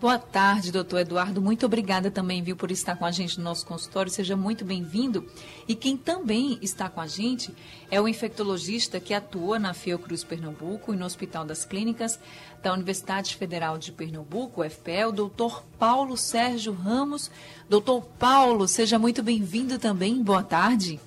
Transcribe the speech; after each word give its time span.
Boa 0.00 0.18
tarde, 0.18 0.72
doutor 0.72 1.00
Eduardo. 1.00 1.42
Muito 1.42 1.66
obrigada 1.66 2.10
também, 2.10 2.42
viu, 2.42 2.56
por 2.56 2.70
estar 2.70 2.96
com 2.96 3.04
a 3.04 3.10
gente 3.10 3.36
no 3.36 3.44
nosso 3.44 3.66
consultório. 3.66 4.10
Seja 4.10 4.34
muito 4.34 4.64
bem-vindo. 4.64 5.26
E 5.68 5.74
quem 5.74 5.94
também 5.94 6.58
está 6.62 6.88
com 6.88 7.02
a 7.02 7.06
gente 7.06 7.54
é 7.90 8.00
o 8.00 8.08
infectologista 8.08 8.98
que 8.98 9.12
atua 9.12 9.58
na 9.58 9.74
Fiocruz 9.74 10.24
Pernambuco 10.24 10.94
e 10.94 10.96
no 10.96 11.04
Hospital 11.04 11.44
das 11.44 11.66
Clínicas 11.66 12.18
da 12.62 12.72
Universidade 12.72 13.36
Federal 13.36 13.76
de 13.76 13.92
Pernambuco, 13.92 14.62
o 14.62 15.12
doutor 15.12 15.62
Paulo 15.78 16.16
Sérgio 16.16 16.72
Ramos. 16.72 17.30
Doutor 17.68 18.02
Paulo, 18.18 18.66
seja 18.66 18.98
muito 18.98 19.22
bem-vindo 19.22 19.78
também. 19.78 20.22
Boa 20.22 20.42
tarde. 20.42 20.98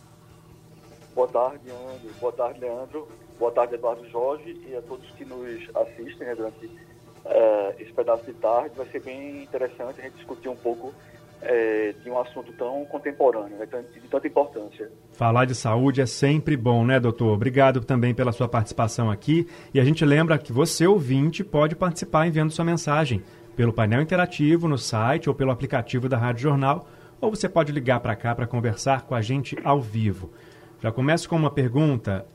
Boa 1.15 1.27
tarde, 1.27 1.63
Andy. 1.67 2.09
Boa 2.21 2.31
tarde, 2.31 2.59
Leandro. 2.59 3.07
Boa 3.39 3.51
tarde, 3.51 3.73
Eduardo 3.73 4.07
Jorge 4.09 4.61
e 4.69 4.75
a 4.75 4.83
todos 4.83 5.09
que 5.13 5.25
nos 5.25 5.67
assistem 5.75 6.27
né, 6.27 6.35
durante 6.35 6.69
é, 7.25 7.75
esse 7.79 7.91
pedaço 7.91 8.25
de 8.25 8.33
tarde. 8.33 8.75
Vai 8.75 8.87
ser 8.87 9.01
bem 9.01 9.43
interessante 9.43 9.99
a 9.99 10.03
gente 10.03 10.15
discutir 10.15 10.49
um 10.49 10.55
pouco 10.55 10.93
é, 11.41 11.93
de 12.03 12.09
um 12.09 12.17
assunto 12.17 12.53
tão 12.53 12.85
contemporâneo, 12.85 13.57
né, 13.57 13.65
de 13.65 14.07
tanta 14.07 14.27
importância. 14.27 14.89
Falar 15.11 15.45
de 15.45 15.53
saúde 15.53 16.01
é 16.01 16.05
sempre 16.05 16.55
bom, 16.55 16.85
né, 16.85 16.99
doutor? 16.99 17.33
Obrigado 17.33 17.81
também 17.81 18.13
pela 18.13 18.31
sua 18.31 18.47
participação 18.47 19.11
aqui. 19.11 19.47
E 19.73 19.79
a 19.79 19.83
gente 19.83 20.05
lembra 20.05 20.37
que 20.37 20.53
você, 20.53 20.87
ouvinte, 20.87 21.43
pode 21.43 21.75
participar 21.75 22.27
enviando 22.27 22.51
sua 22.51 22.65
mensagem 22.65 23.21
pelo 23.55 23.73
painel 23.73 24.01
interativo 24.01 24.67
no 24.67 24.77
site 24.77 25.29
ou 25.29 25.35
pelo 25.35 25.51
aplicativo 25.51 26.09
da 26.09 26.17
Rádio 26.17 26.43
Jornal, 26.43 26.87
ou 27.21 27.29
você 27.29 27.47
pode 27.47 27.71
ligar 27.71 27.99
para 27.99 28.15
cá 28.15 28.33
para 28.33 28.47
conversar 28.47 29.03
com 29.03 29.13
a 29.13 29.21
gente 29.21 29.57
ao 29.63 29.79
vivo. 29.79 30.31
Já 30.81 30.91
começo 30.91 31.29
com 31.29 31.35
uma 31.35 31.51
pergunta 31.51 32.25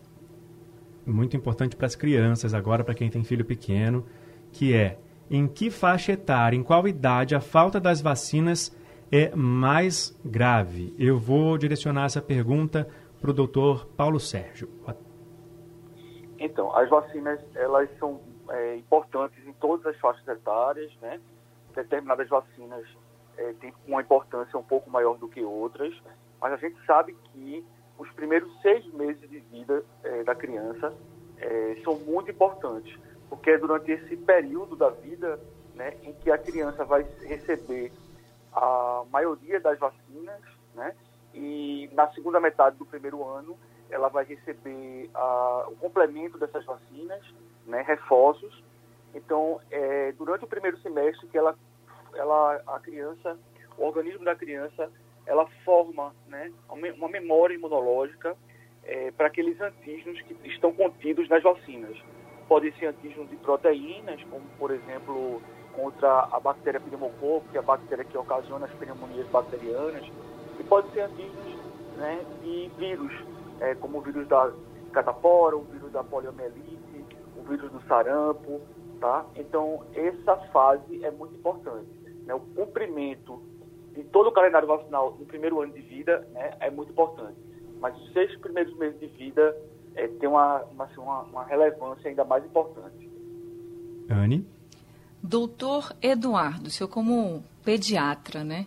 muito 1.04 1.36
importante 1.36 1.74
para 1.74 1.86
as 1.86 1.96
crianças, 1.96 2.54
agora 2.54 2.84
para 2.84 2.94
quem 2.94 3.10
tem 3.10 3.24
filho 3.24 3.44
pequeno 3.44 4.04
que 4.52 4.74
é 4.74 4.98
em 5.30 5.46
que 5.46 5.70
faixa 5.70 6.12
etária, 6.12 6.56
em 6.56 6.62
qual 6.62 6.88
idade 6.88 7.34
a 7.34 7.40
falta 7.40 7.78
das 7.78 8.00
vacinas 8.00 8.74
é 9.12 9.34
mais 9.34 10.18
grave? 10.24 10.94
Eu 10.98 11.18
vou 11.18 11.58
direcionar 11.58 12.06
essa 12.06 12.22
pergunta 12.22 12.88
para 13.20 13.30
o 13.30 13.34
doutor 13.34 13.86
Paulo 13.96 14.18
Sérgio. 14.18 14.68
Então, 16.38 16.74
as 16.74 16.88
vacinas, 16.88 17.40
elas 17.54 17.88
são 17.98 18.20
é, 18.50 18.76
importantes 18.76 19.44
em 19.46 19.52
todas 19.54 19.84
as 19.86 19.96
faixas 20.00 20.26
etárias, 20.28 20.90
né? 21.02 21.20
Determinadas 21.74 22.28
vacinas 22.28 22.86
é, 23.36 23.52
têm 23.54 23.72
uma 23.86 24.00
importância 24.00 24.58
um 24.58 24.62
pouco 24.62 24.88
maior 24.88 25.18
do 25.18 25.28
que 25.28 25.42
outras, 25.42 25.94
mas 26.40 26.52
a 26.52 26.56
gente 26.56 26.76
sabe 26.86 27.16
que 27.32 27.64
os 27.98 28.08
primeiros 28.12 28.48
seis 28.62 28.86
meses 28.94 29.28
de 29.28 29.40
vida 29.40 29.84
é, 30.04 30.22
da 30.22 30.34
criança 30.34 30.94
é, 31.38 31.76
são 31.82 31.98
muito 31.98 32.30
importantes 32.30 32.96
porque 33.28 33.50
é 33.50 33.58
durante 33.58 33.90
esse 33.90 34.16
período 34.16 34.76
da 34.76 34.90
vida 34.90 35.38
né, 35.74 35.94
em 36.02 36.12
que 36.12 36.30
a 36.30 36.38
criança 36.38 36.84
vai 36.84 37.06
receber 37.22 37.92
a 38.52 39.04
maioria 39.10 39.60
das 39.60 39.78
vacinas, 39.78 40.40
né, 40.74 40.94
e 41.34 41.88
na 41.92 42.10
segunda 42.12 42.40
metade 42.40 42.76
do 42.76 42.86
primeiro 42.86 43.24
ano 43.24 43.56
ela 43.90 44.08
vai 44.08 44.24
receber 44.24 45.08
a, 45.14 45.66
o 45.68 45.76
complemento 45.76 46.38
dessas 46.38 46.64
vacinas, 46.64 47.22
né, 47.66 47.82
reforços. 47.82 48.62
Então, 49.14 49.60
é 49.70 50.12
durante 50.12 50.44
o 50.44 50.48
primeiro 50.48 50.78
semestre 50.80 51.26
que 51.28 51.38
ela, 51.38 51.54
ela, 52.14 52.60
a 52.66 52.80
criança, 52.80 53.38
o 53.78 53.84
organismo 53.84 54.24
da 54.24 54.34
criança, 54.34 54.90
ela 55.24 55.46
forma 55.64 56.14
né, 56.26 56.52
uma 56.68 57.08
memória 57.08 57.54
imunológica 57.54 58.36
é, 58.84 59.10
para 59.12 59.28
aqueles 59.28 59.58
antígenos 59.60 60.20
que 60.22 60.36
estão 60.48 60.72
contidos 60.72 61.28
nas 61.28 61.42
vacinas 61.42 61.96
podem 62.48 62.72
ser 62.72 62.86
antígenos 62.86 63.28
de 63.28 63.36
proteínas, 63.36 64.22
como 64.24 64.42
por 64.58 64.70
exemplo 64.70 65.40
contra 65.74 66.28
a 66.32 66.40
bactéria 66.40 66.80
pneumococo, 66.80 67.46
que 67.50 67.56
é 67.56 67.60
a 67.60 67.62
bactéria 67.62 68.04
que 68.04 68.16
ocasiona 68.16 68.66
as 68.66 68.72
pneumonias 68.72 69.28
bacterianas, 69.28 70.04
e 70.58 70.64
pode 70.64 70.90
ser 70.92 71.02
antígenos 71.02 71.56
né, 71.96 72.24
de 72.42 72.70
vírus, 72.78 73.12
é, 73.60 73.74
como 73.76 73.98
o 73.98 74.00
vírus 74.00 74.26
da 74.26 74.50
catapora, 74.92 75.56
o 75.56 75.62
vírus 75.62 75.92
da 75.92 76.02
poliomielite, 76.02 77.04
o 77.36 77.42
vírus 77.42 77.70
do 77.70 77.80
sarampo, 77.82 78.60
tá? 78.98 79.24
Então, 79.36 79.84
essa 79.94 80.36
fase 80.52 81.04
é 81.04 81.10
muito 81.10 81.34
importante. 81.34 81.88
Né? 82.24 82.34
O 82.34 82.40
cumprimento 82.40 83.40
de 83.94 84.02
todo 84.04 84.28
o 84.28 84.32
calendário 84.32 84.66
vacinal 84.66 85.16
no 85.18 85.26
primeiro 85.26 85.60
ano 85.60 85.72
de 85.72 85.80
vida 85.80 86.26
né, 86.32 86.56
é 86.60 86.70
muito 86.70 86.92
importante. 86.92 87.36
Mas 87.80 87.96
os 87.96 88.12
seis 88.12 88.34
primeiros 88.40 88.76
meses 88.76 88.98
de 88.98 89.06
vida 89.06 89.56
é, 89.98 90.06
tem 90.06 90.28
uma, 90.28 90.64
assim, 90.78 91.00
uma, 91.00 91.22
uma 91.22 91.44
relevância 91.44 92.08
ainda 92.08 92.24
mais 92.24 92.44
importante. 92.44 93.10
Anne? 94.08 94.46
Doutor 95.20 95.92
Eduardo, 96.00 96.68
o 96.68 96.70
senhor 96.70 96.88
como 96.88 97.42
pediatra, 97.64 98.44
né? 98.44 98.66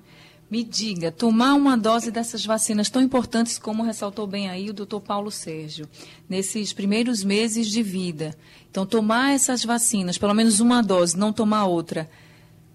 Me 0.50 0.66
diga, 0.66 1.10
tomar 1.10 1.54
uma 1.54 1.78
dose 1.78 2.12
dessas 2.12 2.46
vacinas 2.46 2.90
tão 2.90 3.02
importantes 3.02 3.58
como 3.58 3.84
ressaltou 3.84 4.28
bem 4.28 4.50
aí 4.50 4.70
o 4.70 4.74
doutor 4.74 5.00
Paulo 5.00 5.32
Sérgio, 5.32 5.88
nesses 6.30 6.74
primeiros 6.74 7.24
meses 7.24 7.68
de 7.68 7.82
vida. 7.82 8.36
Então, 8.70 8.86
tomar 8.86 9.34
essas 9.34 9.64
vacinas, 9.64 10.18
pelo 10.18 10.34
menos 10.34 10.60
uma 10.60 10.84
dose, 10.84 11.18
não 11.18 11.32
tomar 11.32 11.66
outra, 11.68 12.10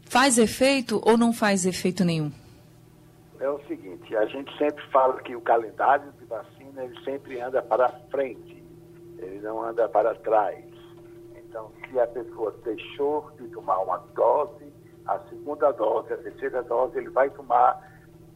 faz 0.04 0.38
efeito 0.38 1.02
ou 1.04 1.18
não 1.18 1.34
faz 1.34 1.66
efeito 1.66 2.02
nenhum? 2.02 2.32
É 3.38 3.50
o 3.50 3.60
seguinte, 3.68 4.16
a 4.16 4.24
gente 4.24 4.56
sempre 4.56 4.82
fala 4.86 5.20
que 5.20 5.36
o 5.36 5.40
calendário 5.42 6.10
ele 6.82 7.04
sempre 7.04 7.40
anda 7.40 7.62
para 7.62 7.88
frente, 8.10 8.62
ele 9.18 9.40
não 9.40 9.62
anda 9.62 9.88
para 9.88 10.14
trás. 10.16 10.64
Então, 11.36 11.70
se 11.88 11.98
a 11.98 12.06
pessoa 12.06 12.54
deixou 12.64 13.30
de 13.38 13.48
tomar 13.48 13.78
uma 13.80 13.98
dose, 14.14 14.72
a 15.06 15.18
segunda 15.30 15.72
dose, 15.72 16.12
a 16.12 16.16
terceira 16.18 16.62
dose, 16.62 16.98
ele 16.98 17.10
vai 17.10 17.30
tomar 17.30 17.80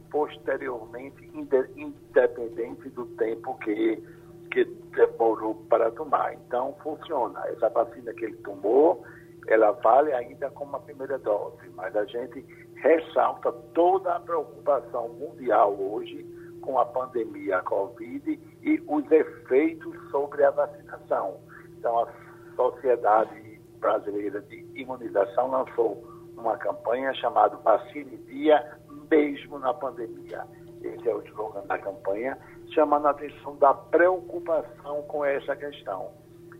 posteriormente, 0.09 1.31
independente 1.75 2.89
do 2.89 3.05
tempo 3.17 3.57
que, 3.59 4.03
que 4.51 4.65
demorou 4.65 5.55
para 5.69 5.91
tomar. 5.91 6.33
Então, 6.33 6.75
funciona. 6.83 7.47
Essa 7.47 7.69
vacina 7.69 8.13
que 8.13 8.25
ele 8.25 8.37
tomou, 8.37 9.03
ela 9.47 9.71
vale 9.71 10.13
ainda 10.13 10.49
como 10.51 10.75
a 10.75 10.79
primeira 10.79 11.17
dose, 11.19 11.69
mas 11.75 11.95
a 11.95 12.05
gente 12.05 12.45
ressalta 12.75 13.51
toda 13.73 14.15
a 14.15 14.19
preocupação 14.19 15.09
mundial 15.09 15.75
hoje 15.79 16.25
com 16.61 16.79
a 16.79 16.85
pandemia 16.85 17.61
Covid 17.61 18.39
e 18.61 18.83
os 18.87 19.11
efeitos 19.11 19.95
sobre 20.09 20.43
a 20.43 20.51
vacinação. 20.51 21.37
Então, 21.77 21.99
a 21.99 22.07
Sociedade 22.55 23.59
Brasileira 23.79 24.41
de 24.41 24.65
Imunização 24.75 25.49
lançou 25.49 26.03
uma 26.37 26.57
campanha 26.57 27.13
chamada 27.15 27.55
Vacine 27.57 28.17
Dia, 28.17 28.77
mesmo 29.09 29.59
na 29.59 29.73
pandemia. 29.73 30.45
Esse 30.81 31.09
é 31.09 31.15
o 31.15 31.21
slogan 31.21 31.65
da 31.67 31.77
campanha, 31.77 32.37
chamando 32.73 33.07
a 33.07 33.11
atenção 33.11 33.55
da 33.57 33.73
preocupação 33.73 35.03
com 35.03 35.23
essa 35.23 35.55
questão. 35.55 36.09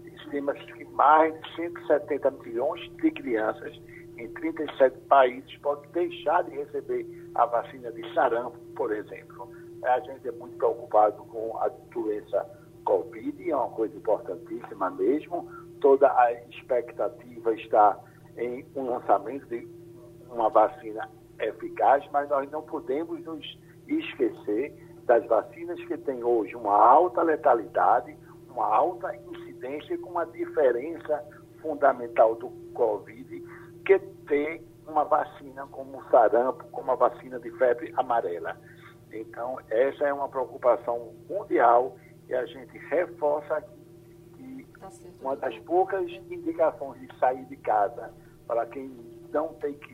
Estima-se 0.06 0.64
que 0.74 0.86
mais 0.86 1.34
de 1.42 1.56
170 1.56 2.32
milhões 2.32 2.82
de 2.98 3.12
crianças 3.12 3.80
em 4.18 4.28
37 4.34 4.98
países 5.08 5.58
pode 5.58 5.88
deixar 5.90 6.44
de 6.44 6.52
receber 6.52 7.06
a 7.34 7.46
vacina 7.46 7.92
de 7.92 8.14
sarampo, 8.14 8.58
por 8.76 8.92
exemplo. 8.92 9.50
A 9.84 10.00
gente 10.00 10.28
é 10.28 10.32
muito 10.32 10.58
preocupado 10.58 11.24
com 11.26 11.58
a 11.58 11.70
doença 11.92 12.46
Covid, 12.86 13.50
é 13.50 13.56
uma 13.56 13.70
coisa 13.70 13.96
importantíssima 13.96 14.90
mesmo. 14.92 15.50
Toda 15.80 16.12
a 16.12 16.32
expectativa 16.50 17.54
está 17.56 18.00
em 18.38 18.66
um 18.76 18.90
lançamento 18.90 19.46
de 19.48 19.68
uma 20.30 20.50
vacina 20.50 21.10
eficaz, 21.40 22.08
mas 22.12 22.30
nós 22.30 22.50
não 22.52 22.62
podemos 22.62 23.24
nos 23.24 23.60
esquecer 23.88 24.74
das 25.06 25.26
vacinas 25.26 25.84
que 25.86 25.98
têm 25.98 26.24
hoje 26.24 26.56
uma 26.56 26.76
alta 26.76 27.22
letalidade, 27.24 28.16
uma 28.50 28.66
alta 28.66 29.16
incidência 29.16 29.98
com 29.98 30.12
uma 30.12 30.26
diferença 30.26 31.24
fundamental 31.62 32.36
do 32.36 32.50
Covid, 32.74 33.44
que 33.86 34.00
tem 34.28 34.64
uma 34.88 35.04
vacina 35.04 35.68
como 35.68 35.98
o 35.98 36.04
sarampo, 36.10 36.66
como 36.72 36.92
a 36.92 36.96
vacina 36.96 37.40
de 37.40 37.52
febre 37.52 37.94
amarela. 37.98 38.56
Então, 39.14 39.60
essa 39.70 40.06
é 40.06 40.14
uma 40.14 40.30
preocupação 40.30 41.14
mundial 41.30 41.98
e 42.28 42.34
a 42.34 42.46
gente 42.46 42.78
reforça 42.90 43.56
aqui 43.56 43.82
que 44.38 44.80
tá 44.80 44.90
uma 45.22 45.36
das 45.36 45.58
poucas 45.60 46.10
indicações 46.30 47.02
de 47.02 47.20
sair 47.20 47.46
de 47.46 47.58
casa 47.58 48.14
para 48.48 48.66
quem 48.68 48.92
não 49.32 49.54
tem 49.56 49.74
que, 49.74 49.94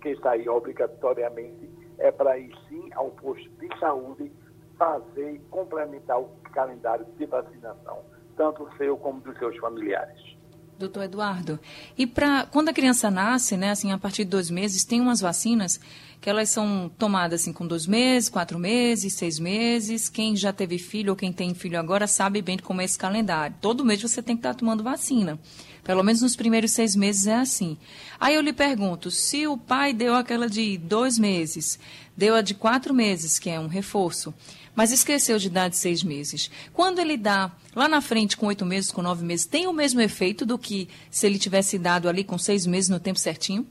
que 0.00 0.16
sair 0.20 0.48
obrigatoriamente 0.48 1.70
é 1.98 2.10
para 2.12 2.38
ir 2.38 2.54
sim 2.68 2.90
ao 2.94 3.10
posto 3.10 3.48
de 3.58 3.78
saúde 3.78 4.30
fazer 4.78 5.34
e 5.34 5.38
complementar 5.50 6.20
o 6.20 6.28
calendário 6.52 7.04
de 7.18 7.26
vacinação, 7.26 8.04
tanto 8.36 8.68
seu 8.76 8.96
como 8.96 9.20
dos 9.20 9.36
seus 9.38 9.56
familiares. 9.58 10.38
Doutor 10.78 11.02
Eduardo, 11.02 11.58
e 11.96 12.06
para 12.06 12.46
quando 12.46 12.68
a 12.68 12.72
criança 12.72 13.10
nasce, 13.10 13.56
né, 13.56 13.70
assim, 13.70 13.90
a 13.90 13.98
partir 13.98 14.24
de 14.24 14.30
dois 14.30 14.48
meses, 14.48 14.84
tem 14.84 15.00
umas 15.00 15.20
vacinas 15.20 15.80
que 16.20 16.28
elas 16.28 16.50
são 16.50 16.90
tomadas 16.98 17.40
assim 17.40 17.52
com 17.52 17.66
dois 17.66 17.86
meses, 17.86 18.28
quatro 18.28 18.58
meses, 18.58 19.14
seis 19.14 19.38
meses. 19.38 20.08
Quem 20.08 20.36
já 20.36 20.52
teve 20.52 20.78
filho 20.78 21.10
ou 21.10 21.16
quem 21.16 21.32
tem 21.32 21.54
filho 21.54 21.78
agora 21.78 22.06
sabe 22.06 22.42
bem 22.42 22.58
como 22.58 22.80
é 22.80 22.84
esse 22.84 22.98
calendário. 22.98 23.56
Todo 23.60 23.84
mês 23.84 24.02
você 24.02 24.22
tem 24.22 24.36
que 24.36 24.40
estar 24.40 24.54
tomando 24.54 24.82
vacina. 24.82 25.38
Pelo 25.84 26.02
menos 26.02 26.20
nos 26.20 26.36
primeiros 26.36 26.72
seis 26.72 26.94
meses 26.94 27.26
é 27.26 27.36
assim. 27.36 27.78
Aí 28.20 28.34
eu 28.34 28.42
lhe 28.42 28.52
pergunto, 28.52 29.10
se 29.10 29.46
o 29.46 29.56
pai 29.56 29.92
deu 29.92 30.14
aquela 30.14 30.48
de 30.48 30.76
dois 30.76 31.18
meses, 31.18 31.78
deu 32.16 32.34
a 32.34 32.42
de 32.42 32.54
quatro 32.54 32.92
meses, 32.92 33.38
que 33.38 33.48
é 33.48 33.58
um 33.58 33.68
reforço, 33.68 34.34
mas 34.74 34.92
esqueceu 34.92 35.38
de 35.38 35.48
dar 35.48 35.68
de 35.68 35.76
seis 35.76 36.02
meses. 36.02 36.50
Quando 36.72 36.98
ele 36.98 37.16
dá 37.16 37.50
lá 37.74 37.88
na 37.88 38.00
frente 38.00 38.36
com 38.36 38.46
oito 38.46 38.66
meses, 38.66 38.90
com 38.90 39.02
nove 39.02 39.24
meses, 39.24 39.46
tem 39.46 39.66
o 39.66 39.72
mesmo 39.72 40.00
efeito 40.00 40.44
do 40.44 40.58
que 40.58 40.88
se 41.10 41.26
ele 41.26 41.38
tivesse 41.38 41.78
dado 41.78 42.08
ali 42.08 42.22
com 42.22 42.36
seis 42.36 42.66
meses 42.66 42.90
no 42.90 43.00
tempo 43.00 43.18
certinho? 43.18 43.66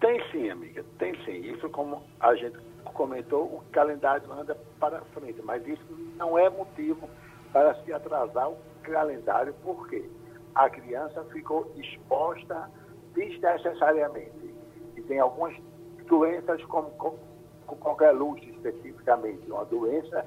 Tem 0.00 0.22
sim, 0.30 0.48
amiga, 0.48 0.84
tem 0.98 1.14
sim. 1.24 1.40
Isso, 1.52 1.68
como 1.70 2.02
a 2.20 2.34
gente 2.36 2.56
comentou, 2.94 3.44
o 3.44 3.64
calendário 3.72 4.30
anda 4.32 4.56
para 4.78 5.00
frente, 5.12 5.40
mas 5.42 5.66
isso 5.66 5.84
não 6.16 6.38
é 6.38 6.48
motivo 6.48 7.08
para 7.52 7.74
se 7.82 7.92
atrasar 7.92 8.50
o 8.50 8.56
calendário, 8.82 9.52
por 9.62 9.88
quê? 9.88 10.08
A 10.54 10.70
criança 10.70 11.24
ficou 11.32 11.72
exposta 11.76 12.70
desnecessariamente. 13.14 14.54
E 14.96 15.02
tem 15.02 15.18
algumas 15.18 15.56
doenças, 16.06 16.64
como, 16.66 16.90
como, 16.92 17.18
qualquer 17.66 18.12
luz 18.12 18.42
especificamente, 18.42 19.50
uma 19.50 19.64
doença 19.64 20.24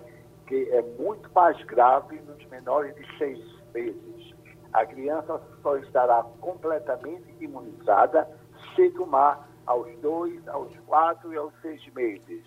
que 0.48 0.70
é 0.72 0.82
muito 1.00 1.30
mais 1.34 1.62
grave 1.64 2.20
nos 2.22 2.46
menores 2.48 2.94
de 2.96 3.18
seis 3.18 3.40
meses. 3.74 4.34
A 4.74 4.86
criança 4.86 5.42
só 5.62 5.78
estará 5.78 6.24
completamente 6.40 7.36
imunizada 7.40 8.28
se 8.76 8.90
tomar 8.92 9.51
aos 9.66 9.94
dois, 10.00 10.48
aos 10.48 10.76
quatro 10.86 11.34
e 11.34 11.38
aos 11.38 11.54
seis 11.62 11.86
meses. 11.94 12.44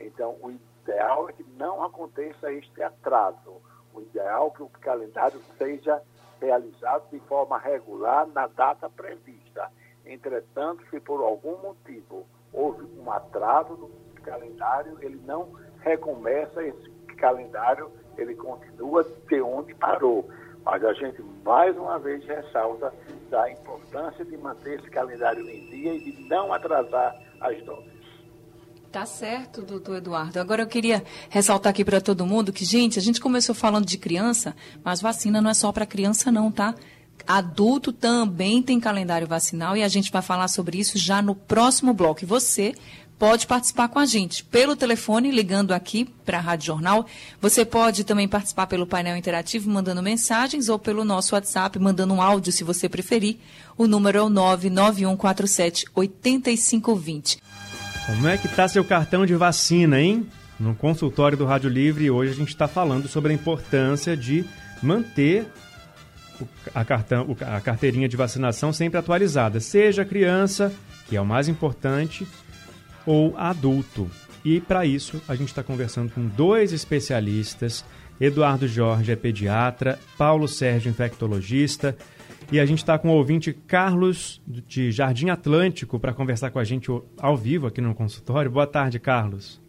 Então, 0.00 0.36
o 0.42 0.50
ideal 0.50 1.28
é 1.28 1.32
que 1.32 1.44
não 1.56 1.82
aconteça 1.82 2.52
este 2.52 2.82
atraso. 2.82 3.60
O 3.92 4.00
ideal 4.00 4.50
é 4.52 4.56
que 4.56 4.62
o 4.62 4.68
calendário 4.80 5.40
seja 5.56 6.02
realizado 6.40 7.08
de 7.10 7.20
forma 7.20 7.58
regular 7.58 8.26
na 8.28 8.46
data 8.46 8.88
prevista. 8.90 9.70
Entretanto, 10.04 10.84
se 10.90 11.00
por 11.00 11.22
algum 11.22 11.56
motivo 11.58 12.26
houve 12.52 12.84
um 12.98 13.10
atraso 13.10 13.74
no 13.74 13.90
calendário, 14.22 14.98
ele 15.00 15.20
não 15.24 15.52
recomeça 15.80 16.62
esse 16.62 16.90
calendário, 17.16 17.90
ele 18.16 18.34
continua 18.34 19.04
de 19.04 19.40
onde 19.40 19.74
parou. 19.74 20.28
Mas 20.64 20.84
a 20.84 20.92
gente 20.94 21.22
mais 21.44 21.76
uma 21.76 21.98
vez 21.98 22.24
ressalta 22.24 22.92
da 23.34 23.50
importância 23.50 24.24
de 24.24 24.36
manter 24.36 24.78
esse 24.78 24.88
calendário 24.88 25.50
em 25.50 25.68
dia 25.68 25.92
e 25.92 26.12
de 26.12 26.22
não 26.28 26.52
atrasar 26.52 27.20
as 27.40 27.60
doses. 27.64 27.92
Tá 28.92 29.04
certo, 29.04 29.60
doutor 29.60 29.96
Eduardo. 29.96 30.38
Agora 30.38 30.62
eu 30.62 30.68
queria 30.68 31.02
ressaltar 31.28 31.70
aqui 31.70 31.84
para 31.84 32.00
todo 32.00 32.24
mundo 32.24 32.52
que, 32.52 32.64
gente, 32.64 32.96
a 32.96 33.02
gente 33.02 33.20
começou 33.20 33.52
falando 33.52 33.86
de 33.86 33.98
criança, 33.98 34.54
mas 34.84 35.00
vacina 35.00 35.42
não 35.42 35.50
é 35.50 35.54
só 35.54 35.72
para 35.72 35.84
criança, 35.84 36.30
não, 36.30 36.48
tá? 36.52 36.76
Adulto 37.26 37.92
também 37.92 38.62
tem 38.62 38.78
calendário 38.78 39.26
vacinal 39.26 39.76
e 39.76 39.82
a 39.82 39.88
gente 39.88 40.12
vai 40.12 40.22
falar 40.22 40.46
sobre 40.46 40.78
isso 40.78 40.96
já 40.96 41.20
no 41.20 41.34
próximo 41.34 41.92
bloco. 41.92 42.22
E 42.22 42.26
você 42.26 42.72
pode 43.18 43.46
participar 43.46 43.88
com 43.88 43.98
a 43.98 44.06
gente 44.06 44.44
pelo 44.44 44.76
telefone, 44.76 45.30
ligando 45.30 45.72
aqui 45.72 46.04
para 46.24 46.38
a 46.38 46.40
Rádio 46.40 46.66
Jornal. 46.66 47.06
Você 47.40 47.64
pode 47.64 48.04
também 48.04 48.28
participar 48.28 48.66
pelo 48.66 48.86
painel 48.86 49.16
interativo, 49.16 49.70
mandando 49.70 50.02
mensagens, 50.02 50.68
ou 50.68 50.78
pelo 50.78 51.04
nosso 51.04 51.34
WhatsApp, 51.34 51.78
mandando 51.78 52.14
um 52.14 52.22
áudio, 52.22 52.52
se 52.52 52.64
você 52.64 52.88
preferir. 52.88 53.38
O 53.76 53.86
número 53.86 54.18
é 54.18 54.22
o 54.22 54.28
99147 54.28 55.86
8520. 55.94 57.38
Como 58.06 58.28
é 58.28 58.36
que 58.36 58.46
está 58.46 58.68
seu 58.68 58.84
cartão 58.84 59.24
de 59.24 59.34
vacina, 59.34 60.00
hein? 60.00 60.26
No 60.58 60.74
consultório 60.74 61.36
do 61.36 61.44
Rádio 61.44 61.70
Livre, 61.70 62.10
hoje 62.10 62.32
a 62.32 62.34
gente 62.34 62.48
está 62.48 62.68
falando 62.68 63.08
sobre 63.08 63.32
a 63.32 63.34
importância 63.34 64.16
de 64.16 64.44
manter 64.82 65.46
a, 66.74 66.84
cartão, 66.84 67.36
a 67.40 67.60
carteirinha 67.60 68.08
de 68.08 68.16
vacinação 68.16 68.72
sempre 68.72 68.98
atualizada, 68.98 69.58
seja 69.60 70.04
criança, 70.04 70.72
que 71.08 71.16
é 71.16 71.20
o 71.20 71.26
mais 71.26 71.48
importante, 71.48 72.26
ou 73.06 73.34
adulto. 73.36 74.08
E 74.44 74.60
para 74.60 74.84
isso, 74.84 75.22
a 75.26 75.34
gente 75.34 75.48
está 75.48 75.62
conversando 75.62 76.12
com 76.12 76.26
dois 76.26 76.72
especialistas. 76.72 77.84
Eduardo 78.20 78.68
Jorge 78.68 79.12
é 79.12 79.16
pediatra, 79.16 79.98
Paulo 80.18 80.46
Sérgio, 80.46 80.90
infectologista. 80.90 81.96
E 82.52 82.60
a 82.60 82.66
gente 82.66 82.78
está 82.78 82.98
com 82.98 83.08
o 83.08 83.16
ouvinte 83.16 83.52
Carlos, 83.52 84.40
de 84.46 84.90
Jardim 84.90 85.30
Atlântico, 85.30 85.98
para 85.98 86.12
conversar 86.12 86.50
com 86.50 86.58
a 86.58 86.64
gente 86.64 86.90
ao 87.18 87.36
vivo 87.36 87.66
aqui 87.66 87.80
no 87.80 87.94
consultório. 87.94 88.50
Boa 88.50 88.66
tarde, 88.66 88.98
Carlos. 88.98 89.60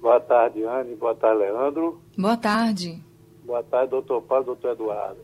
Boa 0.00 0.20
tarde, 0.20 0.64
Anne. 0.64 0.94
Boa 0.94 1.14
tarde, 1.14 1.40
Leandro. 1.40 2.00
Boa 2.16 2.36
tarde. 2.36 3.02
Boa 3.44 3.62
tarde, 3.64 3.90
doutor 3.90 4.22
Paulo, 4.22 4.44
doutor 4.44 4.72
Eduardo. 4.72 5.20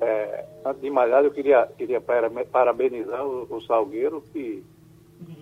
É, 0.00 0.44
antes 0.64 0.80
de 0.80 0.90
mais 0.90 1.10
nada, 1.10 1.26
eu 1.26 1.32
queria, 1.32 1.66
queria 1.76 2.00
parabenizar 2.00 3.26
o, 3.26 3.46
o 3.50 3.60
Salgueiro, 3.60 4.24
que 4.32 4.62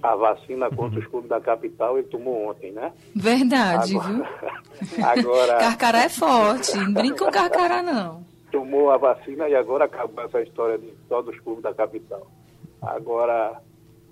a 0.02 0.14
vacina 0.14 0.70
contra 0.70 1.00
os 1.00 1.06
clubes 1.06 1.28
da 1.28 1.40
capital 1.40 1.98
ele 1.98 2.06
tomou 2.08 2.48
ontem, 2.48 2.72
né? 2.72 2.92
Verdade, 3.14 3.96
agora, 3.96 4.12
viu? 4.12 5.04
agora... 5.04 5.58
Carcará 5.58 6.04
é 6.04 6.08
forte, 6.08 6.76
não 6.76 6.92
brinca 6.92 7.24
com 7.24 7.30
Carcará 7.30 7.82
não. 7.82 8.24
Tomou 8.50 8.90
a 8.90 8.96
vacina 8.96 9.48
e 9.48 9.54
agora 9.54 9.84
acabou 9.84 10.24
essa 10.24 10.40
história 10.40 10.78
de 10.78 10.92
só 11.08 11.20
dos 11.20 11.38
clubes 11.40 11.62
da 11.62 11.74
capital. 11.74 12.26
Agora, 12.80 13.60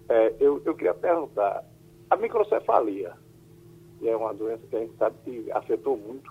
é, 0.09 0.35
eu, 0.41 0.61
eu 0.65 0.75
queria 0.75 0.95
perguntar, 0.95 1.65
a 2.11 2.17
microcefalia, 2.17 3.13
que 3.99 4.09
é 4.09 4.17
uma 4.17 4.35
doença 4.35 4.63
que 4.69 4.77
a 4.77 4.81
gente 4.81 4.97
sabe 4.97 5.17
que 5.25 5.51
afetou 5.53 5.97
muito 5.97 6.31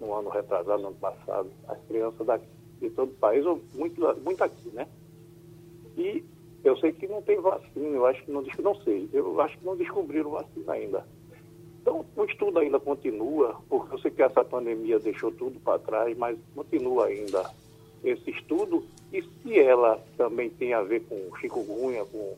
no 0.00 0.12
ano 0.12 0.28
retrasado, 0.28 0.82
no 0.82 0.88
ano 0.88 0.96
passado, 0.96 1.50
as 1.68 1.78
crianças 1.86 2.26
daqui, 2.26 2.46
de 2.80 2.90
todo 2.90 3.10
o 3.10 3.14
país, 3.14 3.46
ou 3.46 3.60
muito, 3.74 4.00
muito 4.20 4.42
aqui, 4.42 4.68
né? 4.70 4.86
E 5.96 6.24
eu 6.64 6.76
sei 6.78 6.92
que 6.92 7.06
não 7.06 7.20
tem 7.22 7.38
vacina, 7.40 7.86
eu 7.88 8.06
acho 8.06 8.24
que 8.24 8.32
não, 8.32 8.42
não 8.62 8.74
sei, 8.76 9.08
eu 9.12 9.40
acho 9.40 9.58
que 9.58 9.64
não 9.64 9.76
descobriram 9.76 10.30
vacina 10.30 10.72
ainda. 10.72 11.06
Então, 11.80 12.04
o 12.16 12.24
estudo 12.24 12.58
ainda 12.58 12.80
continua, 12.80 13.60
porque 13.68 13.94
eu 13.94 13.98
sei 13.98 14.10
que 14.10 14.22
essa 14.22 14.42
pandemia 14.42 14.98
deixou 14.98 15.30
tudo 15.30 15.60
para 15.60 15.78
trás, 15.78 16.16
mas 16.16 16.38
continua 16.54 17.06
ainda 17.06 17.50
esse 18.02 18.30
estudo. 18.30 18.86
E 19.12 19.22
se 19.22 19.58
ela 19.58 20.02
também 20.16 20.48
tem 20.48 20.72
a 20.72 20.82
ver 20.82 21.00
com 21.00 21.36
chikungunya, 21.36 22.06
com, 22.06 22.34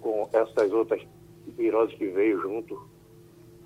com 0.00 0.30
essas 0.32 0.72
outras 0.72 1.02
viroses 1.48 1.94
que 1.98 2.06
veio 2.06 2.40
junto, 2.40 2.82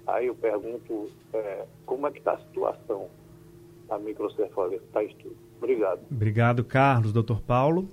aí 0.08 0.26
eu 0.26 0.34
pergunto 0.34 1.08
é, 1.32 1.66
como 1.86 2.08
é 2.08 2.10
que 2.10 2.18
está 2.18 2.32
a 2.32 2.38
situação 2.38 3.08
da 3.88 4.00
microcefalia, 4.00 4.78
está 4.78 5.04
estudo. 5.04 5.36
Obrigado. 5.58 6.00
Obrigado, 6.10 6.64
Carlos. 6.64 7.12
Doutor 7.12 7.40
Paulo? 7.40 7.86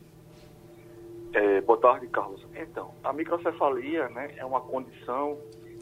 É, 1.39 1.61
boa 1.61 1.79
tarde, 1.79 2.05
Carlos. 2.07 2.45
Então, 2.53 2.93
a 3.01 3.13
microcefalia 3.13 4.09
né, 4.09 4.33
é 4.35 4.43
uma 4.43 4.59
condição 4.59 5.39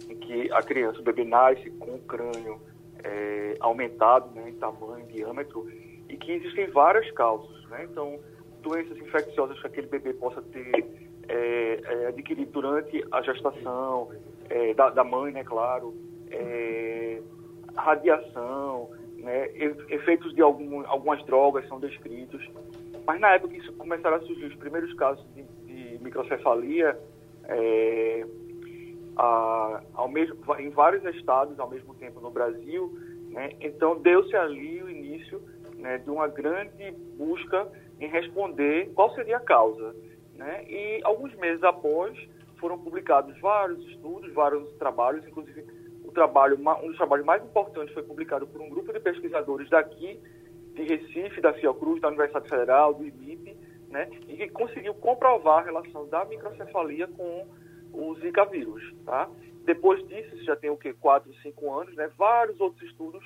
em 0.07 0.15
que 0.15 0.51
a 0.51 0.61
criança, 0.61 0.99
o 0.99 1.03
bebê 1.03 1.23
nasce 1.23 1.71
com 1.71 1.95
o 1.95 1.99
crânio 2.01 2.61
é, 3.03 3.57
aumentado 3.59 4.29
né, 4.35 4.51
em 4.51 4.53
tamanho, 4.53 4.99
em 4.99 5.07
diâmetro, 5.07 5.67
e 6.07 6.15
que 6.15 6.33
existem 6.33 6.67
várias 6.67 7.09
causas. 7.13 7.67
Né? 7.69 7.87
Então, 7.89 8.19
doenças 8.61 8.95
infecciosas 8.99 9.59
que 9.59 9.65
aquele 9.65 9.87
bebê 9.87 10.13
possa 10.13 10.43
ter 10.43 10.85
é, 11.27 11.81
é, 11.83 12.07
adquirido 12.09 12.51
durante 12.51 13.03
a 13.11 13.23
gestação 13.23 14.11
é, 14.51 14.75
da, 14.75 14.91
da, 14.91 15.03
mãe, 15.03 15.31
né, 15.31 15.43
claro, 15.43 15.95
é, 16.29 17.19
radiação, 17.75 18.91
né, 19.15 19.49
efeitos 19.89 20.35
de 20.35 20.41
algum, 20.43 20.85
algumas 20.85 21.25
drogas 21.25 21.67
são 21.67 21.79
descritos. 21.79 22.47
Mas 23.07 23.21
na 23.21 23.29
época 23.29 23.53
que 23.53 23.71
começaram 23.73 24.17
a 24.17 24.19
surgir 24.19 24.47
os 24.47 24.55
primeiros 24.55 24.93
casos 24.95 25.25
de, 25.33 25.43
de 25.43 26.03
microcefalia, 26.03 26.99
é, 27.45 28.25
a, 29.15 29.81
ao 29.93 30.09
mesmo, 30.09 30.35
em 30.59 30.69
vários 30.69 31.05
estados 31.15 31.57
ao 31.57 31.69
mesmo 31.69 31.95
tempo 31.95 32.19
no 32.19 32.29
Brasil, 32.29 32.91
né, 33.29 33.51
então 33.61 33.97
deu-se 34.01 34.35
ali 34.35 34.83
o 34.83 34.89
início 34.89 35.41
né, 35.77 35.99
de 35.99 36.09
uma 36.09 36.27
grande 36.27 36.91
busca 37.17 37.65
em 37.97 38.07
responder 38.07 38.91
qual 38.93 39.15
seria 39.15 39.37
a 39.37 39.39
causa. 39.41 39.95
Né? 40.35 40.65
E 40.67 40.99
alguns 41.05 41.33
meses 41.35 41.63
após 41.63 42.13
foram 42.57 42.77
publicados 42.77 43.39
vários 43.39 43.79
estudos, 43.87 44.33
vários 44.33 44.69
trabalhos, 44.73 45.25
inclusive 45.25 45.65
o 46.03 46.11
trabalho, 46.11 46.59
um 46.83 46.87
dos 46.87 46.97
trabalhos 46.97 47.25
mais 47.25 47.41
importantes 47.41 47.93
foi 47.93 48.03
publicado 48.03 48.45
por 48.47 48.59
um 48.59 48.69
grupo 48.69 48.91
de 48.91 48.99
pesquisadores 48.99 49.69
daqui 49.69 50.19
de 50.77 50.83
Recife, 50.83 51.41
da 51.41 51.53
Fiocruz, 51.53 51.99
da 51.99 52.07
Universidade 52.07 52.47
Federal, 52.47 52.93
do 52.93 53.05
IMIP, 53.05 53.57
né? 53.89 54.07
e 54.27 54.37
que 54.37 54.49
conseguiu 54.49 54.93
comprovar 54.93 55.59
a 55.59 55.65
relação 55.65 56.07
da 56.07 56.23
microcefalia 56.25 57.07
com 57.07 57.47
o 57.91 58.15
Zika 58.15 58.45
vírus. 58.45 58.93
Tá? 59.05 59.29
Depois 59.65 60.05
disso, 60.07 60.43
já 60.43 60.55
tem 60.55 60.69
o 60.69 60.77
que, 60.77 60.93
quatro, 60.93 61.33
cinco 61.41 61.73
anos, 61.73 61.95
né? 61.95 62.09
vários 62.17 62.59
outros 62.59 62.81
estudos 62.89 63.23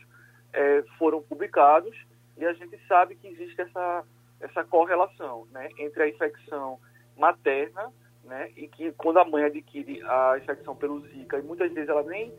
é, 0.53 0.83
foram 0.97 1.21
publicados 1.21 1.95
e 2.37 2.45
a 2.45 2.53
gente 2.53 2.79
sabe 2.87 3.15
que 3.15 3.27
existe 3.27 3.61
essa, 3.61 4.03
essa 4.39 4.63
correlação 4.63 5.47
né? 5.51 5.69
entre 5.77 6.03
a 6.03 6.09
infecção 6.09 6.79
materna, 7.17 7.91
né, 8.23 8.51
e 8.55 8.67
que 8.67 8.91
quando 8.93 9.17
a 9.19 9.25
mãe 9.25 9.43
adquire 9.43 10.01
a 10.03 10.37
infecção 10.37 10.75
pelo 10.75 11.01
Zika, 11.07 11.39
e 11.39 11.41
muitas 11.41 11.71
vezes 11.73 11.89
ela 11.89 12.03
nem 12.03 12.31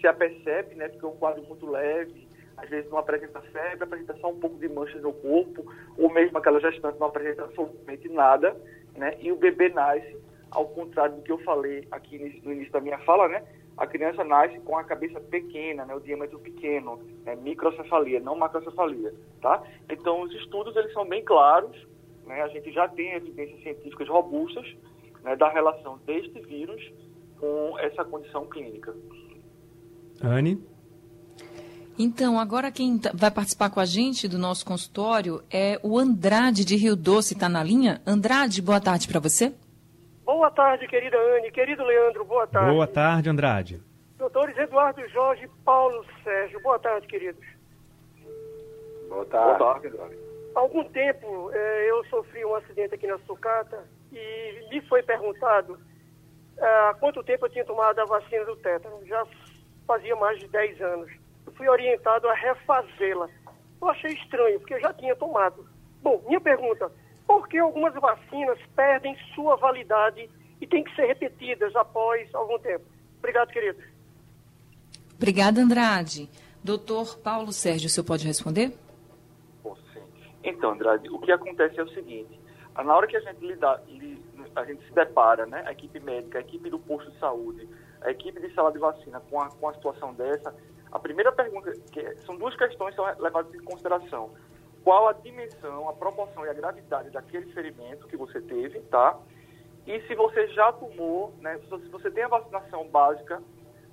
se 0.00 0.06
apercebe, 0.06 0.74
né, 0.74 0.88
porque 0.88 1.04
é 1.04 1.08
um 1.08 1.16
quadro 1.16 1.42
muito 1.44 1.70
leve, 1.70 2.25
às 2.56 2.68
vezes 2.68 2.90
não 2.90 2.98
apresenta 2.98 3.40
febre, 3.40 3.84
apresenta 3.84 4.16
só 4.18 4.30
um 4.30 4.38
pouco 4.38 4.56
de 4.58 4.68
manchas 4.68 5.02
no 5.02 5.12
corpo, 5.12 5.64
ou 5.96 6.12
mesmo 6.12 6.38
aquela 6.38 6.60
gestante 6.60 6.98
não 6.98 7.08
apresenta 7.08 7.44
absolutamente 7.44 8.08
nada, 8.08 8.56
né, 8.96 9.16
e 9.20 9.30
o 9.30 9.36
bebê 9.36 9.68
nasce, 9.68 10.16
ao 10.50 10.66
contrário 10.68 11.16
do 11.16 11.22
que 11.22 11.32
eu 11.32 11.38
falei 11.38 11.86
aqui 11.90 12.40
no 12.44 12.52
início 12.52 12.72
da 12.72 12.80
minha 12.80 12.98
fala, 12.98 13.28
né, 13.28 13.42
a 13.76 13.86
criança 13.86 14.24
nasce 14.24 14.58
com 14.60 14.78
a 14.78 14.84
cabeça 14.84 15.20
pequena, 15.20 15.84
né, 15.84 15.94
o 15.94 16.00
diâmetro 16.00 16.38
pequeno, 16.38 16.98
né, 17.24 17.36
microcefalia, 17.36 18.20
não 18.20 18.34
macrocefalia, 18.34 19.12
tá? 19.42 19.62
Então, 19.90 20.22
os 20.22 20.32
estudos, 20.34 20.74
eles 20.76 20.92
são 20.94 21.06
bem 21.06 21.22
claros, 21.22 21.76
né? 22.26 22.42
A 22.42 22.48
gente 22.48 22.72
já 22.72 22.88
tem 22.88 23.12
evidências 23.14 23.62
científicas 23.62 24.08
robustas 24.08 24.66
né, 25.22 25.36
da 25.36 25.48
relação 25.48 25.98
deste 26.04 26.40
vírus 26.40 26.92
com 27.38 27.78
essa 27.78 28.04
condição 28.04 28.46
clínica. 28.46 28.94
Anne? 30.22 30.62
Então, 31.98 32.38
agora 32.38 32.70
quem 32.70 32.98
tá, 32.98 33.10
vai 33.14 33.30
participar 33.30 33.70
com 33.70 33.80
a 33.80 33.86
gente 33.86 34.28
do 34.28 34.38
nosso 34.38 34.66
consultório 34.66 35.42
é 35.50 35.80
o 35.82 35.98
Andrade 35.98 36.62
de 36.62 36.76
Rio 36.76 36.94
Doce, 36.94 37.32
está 37.32 37.48
na 37.48 37.64
linha? 37.64 38.02
Andrade, 38.06 38.60
boa 38.60 38.80
tarde 38.80 39.08
para 39.08 39.18
você. 39.18 39.54
Boa 40.22 40.50
tarde, 40.50 40.86
querida 40.88 41.16
Anne. 41.16 41.50
Querido 41.50 41.82
Leandro, 41.82 42.24
boa 42.24 42.46
tarde. 42.46 42.70
Boa 42.70 42.86
tarde, 42.86 43.30
Andrade. 43.30 43.82
Doutores 44.18 44.56
Eduardo 44.58 45.08
Jorge 45.08 45.48
Paulo 45.64 46.04
Sérgio, 46.22 46.60
boa 46.62 46.78
tarde, 46.78 47.06
queridos. 47.06 47.44
Boa 49.08 49.24
tarde. 49.24 49.58
Boa 49.58 49.74
tarde. 49.74 50.16
Há 50.54 50.60
algum 50.60 50.84
tempo 50.84 51.50
eh, 51.52 51.90
eu 51.90 52.04
sofri 52.06 52.44
um 52.44 52.54
acidente 52.56 52.94
aqui 52.94 53.06
na 53.06 53.18
sucata 53.20 53.84
e 54.12 54.68
me 54.70 54.82
foi 54.82 55.02
perguntado 55.02 55.78
eh, 56.58 56.88
há 56.90 56.94
quanto 57.00 57.22
tempo 57.22 57.46
eu 57.46 57.50
tinha 57.50 57.64
tomado 57.64 57.98
a 58.00 58.04
vacina 58.04 58.44
do 58.44 58.56
tétano. 58.56 58.98
Já 59.06 59.24
fazia 59.86 60.16
mais 60.16 60.38
de 60.38 60.48
10 60.48 60.80
anos. 60.82 61.25
Fui 61.56 61.68
orientado 61.68 62.28
a 62.28 62.34
refazê-la. 62.34 63.28
Eu 63.80 63.88
achei 63.88 64.12
estranho, 64.12 64.58
porque 64.60 64.74
eu 64.74 64.80
já 64.80 64.92
tinha 64.94 65.14
tomado. 65.16 65.66
Bom, 66.02 66.22
minha 66.26 66.40
pergunta, 66.40 66.90
por 67.26 67.48
que 67.48 67.58
algumas 67.58 67.94
vacinas 67.94 68.58
perdem 68.74 69.16
sua 69.34 69.56
validade 69.56 70.28
e 70.60 70.66
têm 70.66 70.84
que 70.84 70.94
ser 70.94 71.06
repetidas 71.06 71.74
após 71.74 72.32
algum 72.34 72.58
tempo? 72.58 72.84
Obrigado, 73.18 73.48
querido. 73.48 73.82
Obrigada, 75.14 75.60
Andrade. 75.60 76.28
Doutor 76.62 77.18
Paulo 77.18 77.52
Sérgio, 77.52 77.86
o 77.86 77.90
senhor 77.90 78.04
pode 78.04 78.26
responder? 78.26 78.72
Então, 80.46 80.72
Andrade, 80.72 81.08
o 81.10 81.18
que 81.18 81.32
acontece 81.32 81.78
é 81.78 81.82
o 81.82 81.88
seguinte, 81.88 82.40
na 82.76 82.94
hora 82.94 83.06
que 83.08 83.16
a 83.16 83.20
gente 83.20 83.44
lida, 83.44 83.82
a 84.54 84.64
gente 84.64 84.86
se 84.86 84.94
depara, 84.94 85.44
né, 85.44 85.64
a 85.66 85.72
equipe 85.72 85.98
médica, 85.98 86.38
a 86.38 86.40
equipe 86.40 86.70
do 86.70 86.78
posto 86.78 87.10
de 87.10 87.18
saúde, 87.18 87.68
a 88.00 88.10
equipe 88.12 88.40
de 88.40 88.54
sala 88.54 88.70
de 88.70 88.78
vacina 88.78 89.20
com 89.28 89.40
a, 89.40 89.48
com 89.50 89.68
a 89.68 89.74
situação 89.74 90.14
dessa, 90.14 90.54
a 90.90 90.98
primeira 90.98 91.32
pergunta, 91.32 91.72
que 91.92 92.00
é, 92.00 92.14
são 92.18 92.36
duas 92.36 92.56
questões 92.56 92.90
que 92.90 92.96
são 92.96 93.04
levadas 93.18 93.52
em 93.54 93.62
consideração. 93.64 94.30
Qual 94.84 95.08
a 95.08 95.12
dimensão, 95.12 95.88
a 95.88 95.92
proporção 95.92 96.44
e 96.46 96.48
a 96.48 96.54
gravidade 96.54 97.10
daquele 97.10 97.52
ferimento 97.52 98.06
que 98.06 98.16
você 98.16 98.40
teve, 98.40 98.80
tá? 98.82 99.18
E 99.86 100.00
se 100.02 100.14
você 100.14 100.48
já 100.48 100.72
tomou, 100.72 101.34
né, 101.40 101.58
se 101.58 101.88
você 101.88 102.10
tem 102.10 102.24
a 102.24 102.28
vacinação 102.28 102.86
básica 102.88 103.42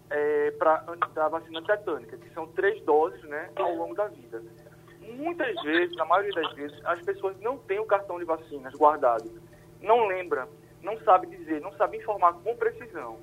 é, 0.10 0.52
para 0.52 0.84
a 1.16 1.30
vacina 1.30 1.62
tetânica, 1.64 2.18
que 2.18 2.30
são 2.34 2.48
três 2.48 2.84
doses, 2.84 3.24
né, 3.24 3.50
ao 3.56 3.76
longo 3.76 3.96
da 3.96 4.08
vida 4.08 4.42
muitas 5.12 5.62
vezes, 5.62 5.96
na 5.96 6.06
maioria 6.06 6.32
das 6.34 6.54
vezes, 6.54 6.86
as 6.86 7.02
pessoas 7.02 7.40
não 7.42 7.58
têm 7.58 7.80
o 7.80 7.86
cartão 7.86 8.18
de 8.20 8.26
vacinas 8.26 8.74
guardado, 8.74 9.30
não 9.82 10.08
lembra, 10.08 10.48
não 10.82 10.98
sabe 11.00 11.28
dizer, 11.28 11.62
não 11.62 11.72
sabe 11.74 11.98
informar 11.98 12.34
com 12.34 12.56
precisão. 12.56 13.20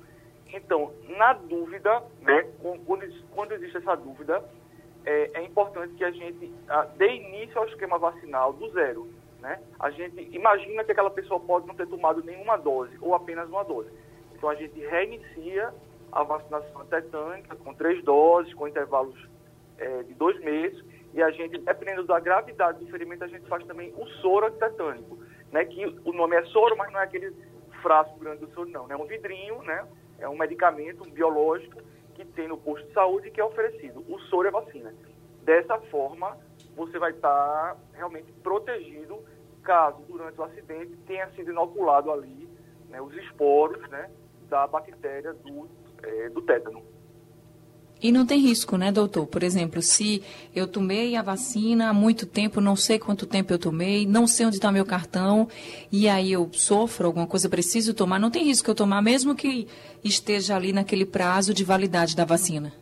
Então, 0.53 0.93
na 1.17 1.33
dúvida, 1.33 2.03
né, 2.21 2.47
quando, 2.61 3.29
quando 3.31 3.51
existe 3.53 3.77
essa 3.77 3.95
dúvida, 3.95 4.43
é, 5.05 5.39
é 5.39 5.43
importante 5.43 5.93
que 5.95 6.03
a 6.03 6.11
gente 6.11 6.53
a, 6.67 6.83
dê 6.97 7.15
início 7.15 7.57
ao 7.57 7.67
esquema 7.67 7.97
vacinal 7.97 8.53
do 8.53 8.69
zero. 8.71 9.09
Né? 9.39 9.59
A 9.79 9.89
gente 9.89 10.29
imagina 10.35 10.83
que 10.83 10.91
aquela 10.91 11.09
pessoa 11.09 11.39
pode 11.39 11.65
não 11.67 11.73
ter 11.73 11.87
tomado 11.87 12.23
nenhuma 12.23 12.57
dose 12.57 12.95
ou 13.01 13.15
apenas 13.15 13.49
uma 13.49 13.63
dose. 13.63 13.89
Então, 14.35 14.49
a 14.49 14.55
gente 14.55 14.79
reinicia 14.79 15.73
a 16.11 16.23
vacinação 16.23 16.85
tetânica 16.85 17.55
com 17.55 17.73
três 17.73 18.03
doses, 18.03 18.53
com 18.53 18.67
intervalos 18.67 19.15
é, 19.77 20.03
de 20.03 20.13
dois 20.13 20.39
meses, 20.41 20.83
e 21.13 21.21
a 21.21 21.31
gente, 21.31 21.57
dependendo 21.57 22.03
da 22.03 22.19
gravidade 22.19 22.79
do 22.79 22.91
ferimento, 22.91 23.23
a 23.23 23.27
gente 23.27 23.47
faz 23.47 23.65
também 23.65 23.93
o 23.97 24.05
soro 24.21 24.47
antitetânico, 24.47 25.17
né? 25.51 25.65
Que 25.65 25.85
o 26.05 26.13
nome 26.13 26.35
é 26.35 26.43
soro, 26.45 26.77
mas 26.77 26.91
não 26.91 26.99
é 26.99 27.03
aquele 27.03 27.33
frasco 27.81 28.17
grande 28.19 28.45
do 28.45 28.53
soro, 28.53 28.69
não. 28.69 28.87
Né? 28.87 28.95
É 28.95 28.97
um 28.97 29.05
vidrinho, 29.05 29.61
né? 29.63 29.85
É 30.21 30.29
um 30.29 30.37
medicamento 30.37 31.03
biológico 31.09 31.81
que 32.13 32.23
tem 32.23 32.47
no 32.47 32.57
posto 32.57 32.87
de 32.87 32.93
saúde 32.93 33.27
e 33.27 33.31
que 33.31 33.41
é 33.41 33.43
oferecido. 33.43 34.05
O 34.07 34.19
soro 34.21 34.47
é 34.47 34.51
vacina. 34.51 34.93
Dessa 35.43 35.79
forma, 35.79 36.37
você 36.75 36.97
vai 36.99 37.11
estar 37.11 37.75
realmente 37.93 38.31
protegido 38.43 39.19
caso, 39.63 40.01
durante 40.07 40.39
o 40.39 40.43
acidente, 40.43 40.95
tenha 41.07 41.29
sido 41.31 41.51
inoculado 41.51 42.11
ali 42.11 42.49
né, 42.89 43.01
os 43.01 43.13
esporos 43.15 43.81
né, 43.89 44.09
da 44.49 44.67
bactéria 44.67 45.33
do, 45.33 45.67
é, 46.03 46.29
do 46.29 46.41
tétano. 46.41 46.83
E 48.01 48.11
não 48.11 48.25
tem 48.25 48.39
risco, 48.39 48.77
né, 48.77 48.91
doutor? 48.91 49.27
Por 49.27 49.43
exemplo, 49.43 49.81
se 49.81 50.23
eu 50.55 50.67
tomei 50.67 51.15
a 51.15 51.21
vacina 51.21 51.89
há 51.89 51.93
muito 51.93 52.25
tempo, 52.25 52.59
não 52.59 52.75
sei 52.75 52.97
quanto 52.97 53.27
tempo 53.27 53.53
eu 53.53 53.59
tomei, 53.59 54.07
não 54.07 54.25
sei 54.25 54.47
onde 54.47 54.55
está 54.55 54.71
meu 54.71 54.85
cartão, 54.85 55.47
e 55.91 56.09
aí 56.09 56.31
eu 56.31 56.49
sofro 56.51 57.05
alguma 57.07 57.27
coisa, 57.27 57.47
preciso 57.47 57.93
tomar, 57.93 58.19
não 58.19 58.31
tem 58.31 58.43
risco 58.43 58.71
eu 58.71 58.75
tomar, 58.75 59.03
mesmo 59.03 59.35
que 59.35 59.67
esteja 60.03 60.55
ali 60.55 60.73
naquele 60.73 61.05
prazo 61.05 61.53
de 61.53 61.63
validade 61.63 62.15
da 62.15 62.25
vacina? 62.25 62.73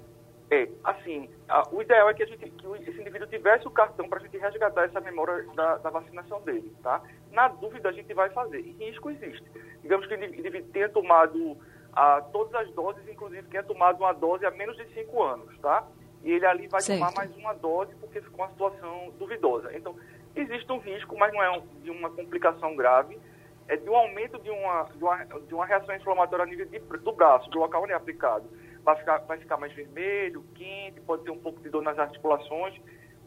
É, 0.50 0.68
assim, 0.84 1.30
a, 1.50 1.68
o 1.70 1.82
ideal 1.82 2.10
é 2.10 2.14
que, 2.14 2.24
a 2.24 2.26
gente, 2.26 2.50
que 2.50 2.68
esse 2.90 3.02
indivíduo 3.02 3.28
tivesse 3.28 3.68
o 3.68 3.72
cartão 3.72 4.08
para 4.08 4.20
a 4.20 4.22
gente 4.22 4.38
resgatar 4.38 4.86
essa 4.86 5.02
memória 5.02 5.46
da, 5.54 5.78
da, 5.78 5.90
vacinação 5.90 6.42
dele, 6.42 6.72
tá? 6.82 7.02
Na 7.32 7.50
dúvida, 7.50 7.90
a 7.90 7.92
gente 7.92 8.14
vai 8.14 8.30
fazer. 8.30 8.60
E 8.60 8.72
risco 8.86 9.12
existe. 9.12 9.44
Digamos 9.82 10.08
que 10.08 10.16
o 10.16 10.24
indivíduo 10.24 10.72
tenha 10.72 10.90
tomado 10.90 11.58
a 11.94 12.22
todas 12.22 12.54
as 12.56 12.72
doses, 12.74 13.08
inclusive 13.08 13.48
quem 13.48 13.60
é 13.60 13.64
tomado 13.64 14.00
uma 14.00 14.14
dose 14.14 14.46
há 14.46 14.52
menos 14.52 14.78
de 14.78 14.86
5 14.94 15.24
anos, 15.24 15.58
tá? 15.60 15.88
E 16.24 16.32
ele 16.32 16.46
ali 16.46 16.68
vai 16.68 16.82
certo. 16.82 17.00
tomar 17.00 17.14
mais 17.14 17.36
uma 17.36 17.54
dose 17.54 17.96
porque 17.96 18.22
ficou 18.22 18.46
uma 18.46 18.52
situação 18.52 19.12
duvidosa. 19.18 19.76
Então, 19.76 19.96
existe 20.36 20.72
um 20.72 20.80
risco, 20.80 21.18
mas 21.18 21.34
não 21.34 21.42
é 21.42 21.58
um, 21.58 21.62
de 21.82 21.90
uma 21.90 22.10
complicação 22.10 22.76
grave, 22.76 23.20
é 23.68 23.78
de 23.78 23.90
um 23.90 23.96
aumento 23.96 24.40
de 24.40 24.50
uma, 24.50 24.84
de 24.84 25.04
uma, 25.04 25.26
de 25.26 25.54
uma 25.54 25.66
reação 25.66 25.96
inflamatória 25.96 26.44
a 26.44 26.48
nível 26.48 26.66
de, 26.66 26.80
do 26.80 27.12
braço, 27.12 27.50
do 27.50 27.60
local 27.60 27.84
onde 27.84 27.94
é 27.94 27.96
aplicado. 27.96 28.50
Vai 28.84 28.96
ficar, 28.98 29.20
vai 29.20 29.38
ficar 29.38 29.58
mais 29.58 29.72
vermelho, 29.74 30.44
quente, 30.56 31.00
pode 31.02 31.24
ter 31.24 31.32
um 31.32 31.40
pouco 31.40 31.62
de 31.62 31.70
dor 31.70 31.84
nas 31.84 31.98
articulações, 32.00 32.80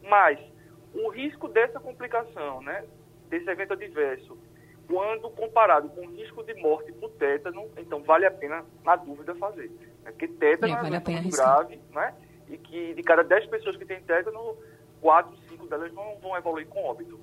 mas 0.03 0.39
o 0.95 1.09
risco 1.09 1.49
dessa 1.49 1.79
complicação, 1.79 2.61
né, 2.63 2.85
desse 3.29 3.49
evento 3.49 3.73
adverso, 3.73 4.37
quando 4.87 5.31
comparado 5.31 5.89
com 5.91 6.07
o 6.07 6.11
risco 6.11 6.43
de 6.45 6.55
morte 6.55 6.93
por 6.93 7.11
tétano, 7.11 7.69
então 7.79 8.03
vale 8.03 8.27
a 8.27 8.31
pena, 8.31 8.65
na 8.85 8.97
dúvida, 8.97 9.35
fazer. 9.37 9.71
Né? 10.05 10.11
Porque 10.11 10.29
tétano 10.29 10.73
é, 10.73 10.77
vale 10.77 10.97
é 10.97 11.21
muito 11.21 11.37
grave, 11.37 11.81
né? 11.95 12.15
E 12.49 12.59
que 12.59 12.95
de 12.95 13.03
cada 13.03 13.23
10 13.23 13.47
pessoas 13.47 13.77
que 13.77 13.85
têm 13.85 14.01
tétano, 14.03 14.57
4, 15.01 15.37
5 15.51 15.67
delas 15.67 15.93
vão, 15.93 16.19
vão 16.21 16.37
evoluir 16.37 16.67
com 16.67 16.85
óbito. 16.85 17.19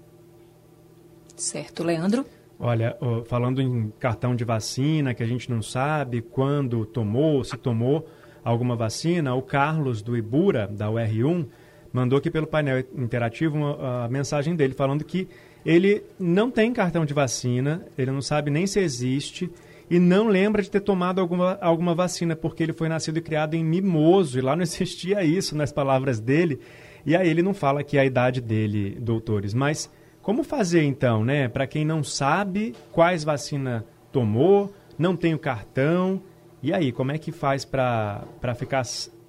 Certo. 1.36 1.84
Leandro? 1.84 2.26
Olha, 2.60 2.98
falando 3.26 3.62
em 3.62 3.90
cartão 4.00 4.36
de 4.36 4.44
vacina, 4.44 5.14
que 5.14 5.24
a 5.24 5.26
gente 5.26 5.50
não 5.50 5.62
sabe 5.62 6.22
quando 6.22 6.86
tomou, 6.86 7.42
se 7.44 7.56
tomou 7.58 8.06
alguma 8.44 8.76
vacina, 8.76 9.34
o 9.34 9.42
Carlos 9.42 10.02
do 10.02 10.18
Ibura, 10.18 10.68
da 10.68 10.88
UR1, 10.88 11.48
mandou 11.94 12.20
aqui 12.20 12.30
pelo 12.30 12.46
painel 12.46 12.80
interativo 12.96 13.56
uma, 13.56 14.06
a 14.06 14.10
mensagem 14.10 14.56
dele 14.56 14.74
falando 14.74 15.06
que 15.06 15.30
ele 15.66 16.04
não 16.20 16.50
tem 16.50 16.74
cartão 16.74 17.06
de 17.06 17.14
vacina, 17.14 17.86
ele 17.98 18.12
não 18.12 18.22
sabe 18.22 18.50
nem 18.50 18.66
se 18.66 18.80
existe 18.80 19.50
e 19.90 20.00
não 20.00 20.28
lembra 20.28 20.62
de 20.62 20.70
ter 20.70 20.80
tomado 20.80 21.20
alguma, 21.20 21.58
alguma 21.62 21.96
vacina, 21.96 22.36
porque 22.36 22.64
ele 22.64 22.74
foi 22.74 22.88
nascido 22.88 23.18
e 23.18 23.22
criado 23.22 23.56
em 23.56 23.64
Mimoso 23.64 24.38
e 24.38 24.42
lá 24.42 24.56
não 24.56 24.64
existia 24.64 25.24
isso 25.24 25.56
nas 25.56 25.72
palavras 25.72 26.20
dele. 26.20 26.60
E 27.06 27.16
aí 27.16 27.28
ele 27.28 27.42
não 27.42 27.54
fala 27.54 27.84
que 27.84 27.98
é 27.98 28.02
a 28.02 28.06
idade 28.06 28.42
dele, 28.42 28.98
doutores, 29.00 29.54
mas 29.54 29.90
como 30.22 30.44
fazer 30.44 30.84
então, 30.84 31.24
né? 31.24 31.48
Para 31.48 31.66
quem 31.66 31.86
não 31.86 32.04
sabe 32.04 32.76
quais 32.92 33.24
vacina 33.24 33.86
tomou, 34.12 34.74
não 34.98 35.16
tem 35.16 35.34
o 35.34 35.40
cartão, 35.40 36.22
e 36.62 36.74
aí, 36.74 36.92
como 36.92 37.12
é 37.12 37.18
que 37.18 37.32
faz 37.32 37.64
para 37.64 38.26
ficar 38.56 38.84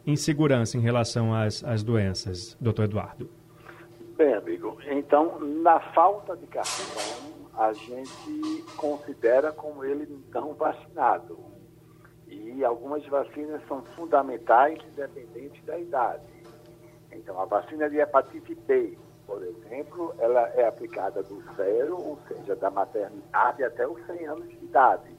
em 0.04 0.16
segurança 0.16 0.76
em 0.76 0.80
relação 0.80 1.32
às, 1.32 1.62
às 1.62 1.82
doenças, 1.82 2.56
doutor 2.60 2.87
Eduardo? 2.87 3.30
Bem, 4.20 4.34
amigo, 4.34 4.76
então, 4.84 5.38
na 5.40 5.80
falta 5.94 6.36
de 6.36 6.46
cartão, 6.46 6.84
a 7.54 7.72
gente 7.72 8.62
considera 8.76 9.50
como 9.50 9.82
ele 9.82 10.22
não 10.30 10.52
vacinado. 10.52 11.38
E 12.28 12.62
algumas 12.62 13.02
vacinas 13.06 13.66
são 13.66 13.80
fundamentais, 13.96 14.78
independente 14.92 15.62
da 15.62 15.78
idade. 15.78 16.44
Então, 17.10 17.40
a 17.40 17.46
vacina 17.46 17.88
de 17.88 17.96
hepatite 17.96 18.54
B, 18.54 18.98
por 19.26 19.42
exemplo, 19.42 20.14
ela 20.18 20.50
é 20.50 20.66
aplicada 20.66 21.22
do 21.22 21.42
zero, 21.56 21.96
ou 21.96 22.18
seja, 22.28 22.54
da 22.54 22.70
maternidade 22.70 23.64
até 23.64 23.88
os 23.88 24.04
100 24.04 24.26
anos 24.26 24.48
de 24.50 24.64
idade. 24.66 25.16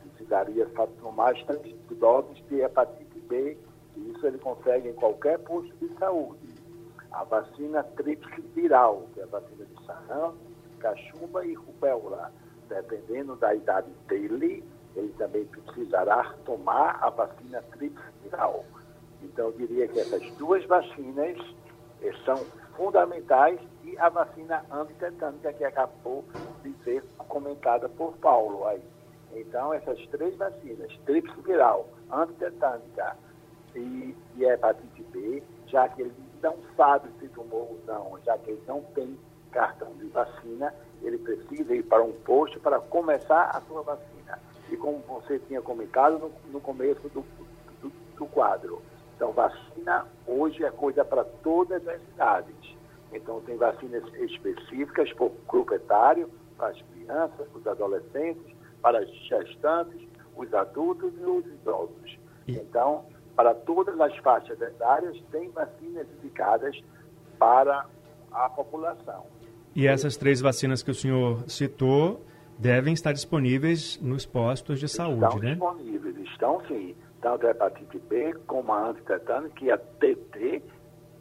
Precisaria 0.00 0.66
só 0.74 0.86
tomar 0.86 1.32
as 1.32 1.42
três 1.42 1.76
doses 1.90 2.42
de 2.48 2.62
hepatite 2.62 3.20
B, 3.28 3.58
e 3.94 4.10
isso 4.10 4.26
ele 4.26 4.38
consegue 4.38 4.88
em 4.88 4.94
qualquer 4.94 5.38
posto 5.40 5.76
de 5.76 5.94
saúde. 5.98 6.51
A 7.12 7.24
vacina 7.24 7.82
tríplice 7.82 8.40
viral, 8.54 9.06
que 9.12 9.20
é 9.20 9.24
a 9.24 9.26
vacina 9.26 9.64
de 9.64 9.86
sarampo, 9.86 10.38
cachumba 10.80 11.44
e 11.44 11.54
rubéola. 11.54 12.32
Dependendo 12.68 13.36
da 13.36 13.54
idade 13.54 13.90
dele, 14.08 14.64
ele 14.96 15.12
também 15.18 15.44
precisará 15.44 16.34
tomar 16.44 16.98
a 17.02 17.10
vacina 17.10 17.62
tríplice 17.72 18.08
viral. 18.22 18.64
Então, 19.22 19.46
eu 19.46 19.52
diria 19.52 19.88
que 19.88 20.00
essas 20.00 20.22
duas 20.32 20.64
vacinas 20.66 21.38
eh, 22.02 22.12
são 22.24 22.44
fundamentais 22.76 23.60
e 23.84 23.96
a 23.98 24.08
vacina 24.08 24.64
antitetânica 24.70 25.52
que 25.52 25.64
acabou 25.64 26.24
de 26.62 26.74
ser 26.84 27.04
comentada 27.28 27.88
por 27.88 28.16
Paulo 28.18 28.66
aí. 28.66 28.82
Então, 29.34 29.72
essas 29.72 30.04
três 30.08 30.36
vacinas, 30.36 30.92
tríplice 31.04 31.40
viral, 31.42 31.88
antitetânica 32.10 33.16
e, 33.74 34.14
e 34.36 34.44
hepatite 34.44 35.02
B, 35.04 35.42
já 35.66 35.88
que 35.88 36.02
ele 36.02 36.31
não 36.42 36.56
sabe 36.76 37.08
se 37.20 37.28
tomou 37.28 37.60
ou 37.60 37.80
não, 37.86 38.18
já 38.24 38.36
que 38.38 38.50
ele 38.50 38.62
não 38.66 38.82
tem 38.94 39.18
cartão 39.50 39.92
de 39.94 40.06
vacina, 40.08 40.74
ele 41.02 41.18
precisa 41.18 41.74
ir 41.74 41.82
para 41.84 42.02
um 42.02 42.12
posto 42.12 42.58
para 42.60 42.80
começar 42.80 43.50
a 43.54 43.60
sua 43.62 43.82
vacina. 43.82 44.38
E 44.70 44.76
como 44.76 44.98
você 45.06 45.38
tinha 45.40 45.60
comentado 45.60 46.18
no, 46.18 46.32
no 46.50 46.60
começo 46.60 47.08
do, 47.10 47.24
do, 47.80 47.92
do 48.16 48.26
quadro, 48.26 48.82
então, 49.22 49.30
vacina 49.30 50.04
hoje 50.26 50.64
é 50.64 50.70
coisa 50.72 51.04
para 51.04 51.22
todas 51.22 51.86
as 51.86 52.02
idades. 52.02 52.76
Então, 53.12 53.40
tem 53.42 53.56
vacinas 53.56 54.02
específicas 54.14 55.12
para 55.12 55.26
o 55.26 55.32
grupo 55.46 55.74
etário, 55.74 56.28
para 56.56 56.70
as 56.70 56.82
crianças, 56.82 57.46
os 57.54 57.64
adolescentes, 57.64 58.42
para 58.80 58.98
as 58.98 59.08
gestantes, 59.28 60.08
os 60.36 60.52
adultos 60.52 61.12
e 61.20 61.24
os 61.24 61.46
idosos. 61.46 62.18
Então, 62.48 63.04
para 63.34 63.54
todas 63.54 63.98
as 64.00 64.16
faixas 64.18 64.60
etárias, 64.60 65.16
tem 65.30 65.50
vacinas 65.50 66.06
indicadas 66.18 66.78
para 67.38 67.86
a 68.30 68.48
população. 68.48 69.26
E 69.74 69.86
essas 69.86 70.16
três 70.16 70.40
vacinas 70.40 70.82
que 70.82 70.90
o 70.90 70.94
senhor 70.94 71.48
citou 71.48 72.22
devem 72.58 72.92
estar 72.92 73.12
disponíveis 73.12 73.98
nos 74.00 74.26
postos 74.26 74.78
de 74.78 74.88
saúde, 74.88 75.24
estão 75.24 75.38
né? 75.38 75.52
Estão 75.52 75.76
disponíveis, 75.76 76.16
estão 76.28 76.62
sim 76.66 76.94
tanto 77.20 77.46
a 77.46 77.50
hepatite 77.50 77.98
B 78.08 78.34
como 78.46 78.72
a 78.72 78.90
antitetânica, 78.90 79.64
e 79.64 79.70
a 79.70 79.78
TT, 79.78 80.62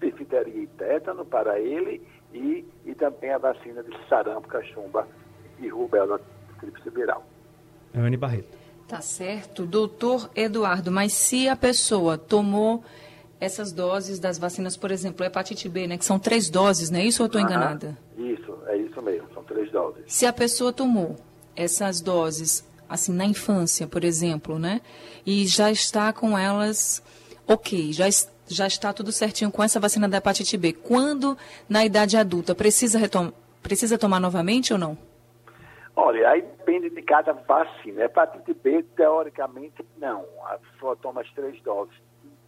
difteria 0.01 0.63
e 0.63 0.67
tétano 0.67 1.23
para 1.23 1.59
ele, 1.59 2.01
e, 2.33 2.65
e 2.85 2.95
também 2.95 3.31
a 3.31 3.37
vacina 3.37 3.83
de 3.83 3.91
sarampo, 4.07 4.47
cachumba 4.47 5.07
e 5.59 5.67
rubéola 5.69 6.19
tríplice 6.59 6.89
viral. 6.89 7.23
Anne 7.93 8.17
Barreto. 8.17 8.60
Tá 8.91 8.99
certo. 8.99 9.65
Doutor 9.65 10.29
Eduardo, 10.35 10.91
mas 10.91 11.13
se 11.13 11.47
a 11.47 11.55
pessoa 11.55 12.17
tomou 12.17 12.83
essas 13.39 13.71
doses 13.71 14.19
das 14.19 14.37
vacinas, 14.37 14.75
por 14.75 14.91
exemplo, 14.91 15.25
hepatite 15.25 15.69
B, 15.69 15.87
né, 15.87 15.97
que 15.97 16.03
são 16.03 16.19
três 16.19 16.49
doses, 16.49 16.89
não 16.89 16.99
é 16.99 17.05
isso 17.05 17.23
ou 17.23 17.25
eu 17.25 17.27
estou 17.27 17.39
enganada? 17.39 17.97
Isso, 18.17 18.53
é 18.67 18.75
isso 18.75 19.01
mesmo, 19.01 19.29
são 19.33 19.45
três 19.45 19.71
doses. 19.71 20.03
Se 20.07 20.25
a 20.25 20.33
pessoa 20.33 20.73
tomou 20.73 21.15
essas 21.55 22.01
doses 22.01 22.67
assim, 22.89 23.13
na 23.13 23.23
infância, 23.23 23.87
por 23.87 24.03
exemplo, 24.03 24.59
né? 24.59 24.81
E 25.25 25.47
já 25.47 25.71
está 25.71 26.11
com 26.11 26.37
elas 26.37 27.01
ok, 27.47 27.93
já, 27.93 28.09
já 28.45 28.67
está 28.67 28.91
tudo 28.91 29.13
certinho 29.13 29.49
com 29.49 29.63
essa 29.63 29.79
vacina 29.79 30.09
da 30.09 30.17
hepatite 30.17 30.57
B. 30.57 30.73
Quando, 30.73 31.37
na 31.69 31.85
idade 31.85 32.17
adulta, 32.17 32.53
precisa, 32.53 32.99
retom 32.99 33.31
precisa 33.63 33.97
tomar 33.97 34.19
novamente 34.19 34.73
ou 34.73 34.77
não? 34.77 34.97
Olha, 35.95 36.29
aí 36.29 36.41
depende 36.41 36.89
de 36.89 37.01
cada 37.01 37.33
vacina. 37.33 38.05
Hepatite 38.05 38.53
B, 38.53 38.83
teoricamente, 38.95 39.85
não. 39.97 40.25
A 40.45 40.57
pessoa 40.57 40.95
toma 40.95 41.21
as 41.21 41.31
três 41.31 41.61
doses 41.61 41.95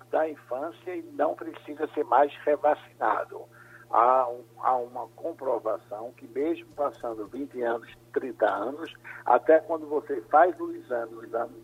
da 0.10 0.30
infância 0.30 0.96
e 0.96 1.02
não 1.14 1.34
precisa 1.36 1.88
ser 1.94 2.04
mais 2.06 2.34
revacinado 2.46 3.46
há, 3.94 4.28
um, 4.28 4.44
há 4.60 4.76
uma 4.76 5.08
comprovação 5.10 6.12
que 6.18 6.28
mesmo 6.28 6.68
passando 6.76 7.28
20 7.28 7.62
anos, 7.62 7.88
30 8.12 8.46
anos, 8.46 8.94
até 9.24 9.60
quando 9.60 9.88
você 9.88 10.20
faz 10.24 10.60
o 10.60 10.72
exame, 10.72 11.14
o 11.14 11.24
exame 11.24 11.64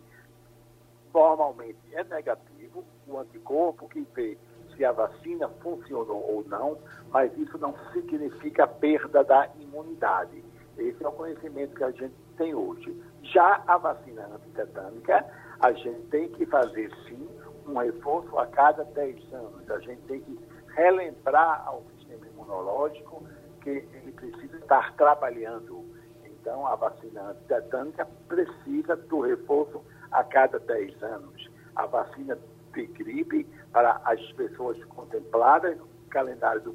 normalmente 1.12 1.78
é 1.92 2.04
negativo, 2.04 2.84
o 3.08 3.18
anticorpo 3.18 3.88
que 3.88 4.06
vê 4.14 4.38
se 4.76 4.84
a 4.84 4.92
vacina 4.92 5.48
funcionou 5.60 6.24
ou 6.30 6.44
não, 6.46 6.78
mas 7.10 7.36
isso 7.36 7.58
não 7.58 7.74
significa 7.92 8.66
perda 8.68 9.24
da 9.24 9.48
imunidade. 9.58 10.44
Esse 10.80 11.04
é 11.04 11.08
o 11.08 11.12
conhecimento 11.12 11.74
que 11.74 11.84
a 11.84 11.90
gente 11.90 12.14
tem 12.36 12.54
hoje. 12.54 12.98
Já 13.22 13.62
a 13.66 13.76
vacina 13.76 14.26
antitetânica, 14.34 15.26
a 15.60 15.72
gente 15.72 16.00
tem 16.08 16.28
que 16.30 16.46
fazer 16.46 16.90
sim 17.06 17.28
um 17.66 17.76
reforço 17.76 18.38
a 18.38 18.46
cada 18.46 18.84
10 18.84 19.32
anos. 19.32 19.70
A 19.70 19.78
gente 19.80 20.00
tem 20.02 20.20
que 20.20 20.38
relembrar 20.74 21.66
ao 21.66 21.82
imunológico 22.50 23.24
que 23.62 23.70
ele 23.70 24.12
precisa 24.12 24.56
estar 24.56 24.94
trabalhando. 24.96 25.84
Então, 26.24 26.66
a 26.66 26.74
vacina 26.74 27.30
antitetânica 27.30 28.06
precisa 28.28 28.96
do 28.96 29.20
reforço 29.20 29.82
a 30.10 30.24
cada 30.24 30.58
10 30.58 31.02
anos. 31.02 31.50
A 31.76 31.86
vacina 31.86 32.38
de 32.72 32.86
gripe, 32.86 33.46
para 33.72 34.00
as 34.04 34.20
pessoas 34.32 34.82
contempladas 34.84 35.76
no 35.78 35.86
calendário 36.08 36.60
do 36.62 36.74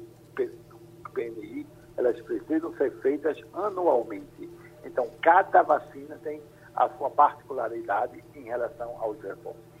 PNI, 1.14 1.66
elas 1.96 2.20
precisam 2.22 2.74
ser 2.76 2.90
feitas 3.00 3.38
anualmente. 3.52 4.50
Então, 4.84 5.08
cada 5.22 5.62
vacina 5.62 6.18
tem 6.22 6.42
a 6.74 6.88
sua 6.90 7.10
particularidade 7.10 8.22
em 8.34 8.44
relação 8.44 8.94
aos 9.00 9.20
reforços. 9.22 9.75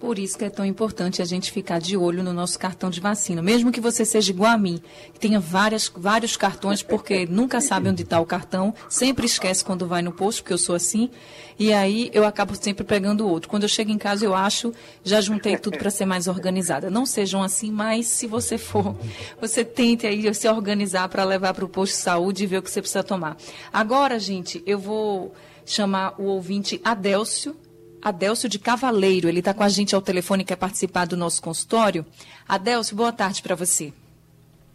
Por 0.00 0.16
isso 0.16 0.38
que 0.38 0.44
é 0.44 0.50
tão 0.50 0.64
importante 0.64 1.20
a 1.20 1.24
gente 1.24 1.50
ficar 1.50 1.80
de 1.80 1.96
olho 1.96 2.22
no 2.22 2.32
nosso 2.32 2.56
cartão 2.56 2.88
de 2.88 3.00
vacina. 3.00 3.42
Mesmo 3.42 3.72
que 3.72 3.80
você 3.80 4.04
seja 4.04 4.30
igual 4.30 4.52
a 4.52 4.58
mim, 4.58 4.80
que 5.12 5.18
tenha 5.18 5.40
várias, 5.40 5.90
vários 5.94 6.36
cartões, 6.36 6.84
porque 6.84 7.26
nunca 7.26 7.60
sabe 7.60 7.88
onde 7.88 8.04
está 8.04 8.20
o 8.20 8.26
cartão, 8.26 8.72
sempre 8.88 9.26
esquece 9.26 9.64
quando 9.64 9.88
vai 9.88 10.00
no 10.00 10.12
posto, 10.12 10.42
porque 10.42 10.52
eu 10.52 10.58
sou 10.58 10.76
assim, 10.76 11.10
e 11.58 11.72
aí 11.72 12.10
eu 12.14 12.24
acabo 12.24 12.54
sempre 12.54 12.84
pegando 12.84 13.26
outro. 13.26 13.48
Quando 13.48 13.64
eu 13.64 13.68
chego 13.68 13.90
em 13.90 13.98
casa, 13.98 14.24
eu 14.24 14.34
acho, 14.34 14.72
já 15.02 15.20
juntei 15.20 15.58
tudo 15.58 15.76
para 15.76 15.90
ser 15.90 16.06
mais 16.06 16.28
organizada. 16.28 16.88
Não 16.88 17.04
sejam 17.04 17.42
assim, 17.42 17.72
mas 17.72 18.06
se 18.06 18.28
você 18.28 18.56
for, 18.56 18.96
você 19.40 19.64
tente 19.64 20.06
aí 20.06 20.32
se 20.32 20.48
organizar 20.48 21.08
para 21.08 21.24
levar 21.24 21.52
para 21.54 21.64
o 21.64 21.68
posto 21.68 21.94
de 21.94 21.98
saúde 21.98 22.44
e 22.44 22.46
ver 22.46 22.58
o 22.58 22.62
que 22.62 22.70
você 22.70 22.80
precisa 22.80 23.02
tomar. 23.02 23.36
Agora, 23.72 24.16
gente, 24.20 24.62
eu 24.64 24.78
vou 24.78 25.34
chamar 25.66 26.14
o 26.18 26.24
ouvinte 26.24 26.80
Adélcio 26.84 27.56
Adélcio 28.02 28.48
de 28.48 28.58
Cavaleiro. 28.58 29.28
Ele 29.28 29.40
está 29.40 29.52
com 29.52 29.62
a 29.62 29.68
gente 29.68 29.94
ao 29.94 30.02
telefone, 30.02 30.44
quer 30.44 30.56
participar 30.56 31.06
do 31.06 31.16
nosso 31.16 31.42
consultório. 31.42 32.06
Adélcio, 32.48 32.96
boa 32.96 33.12
tarde 33.12 33.42
para 33.42 33.54
você. 33.54 33.92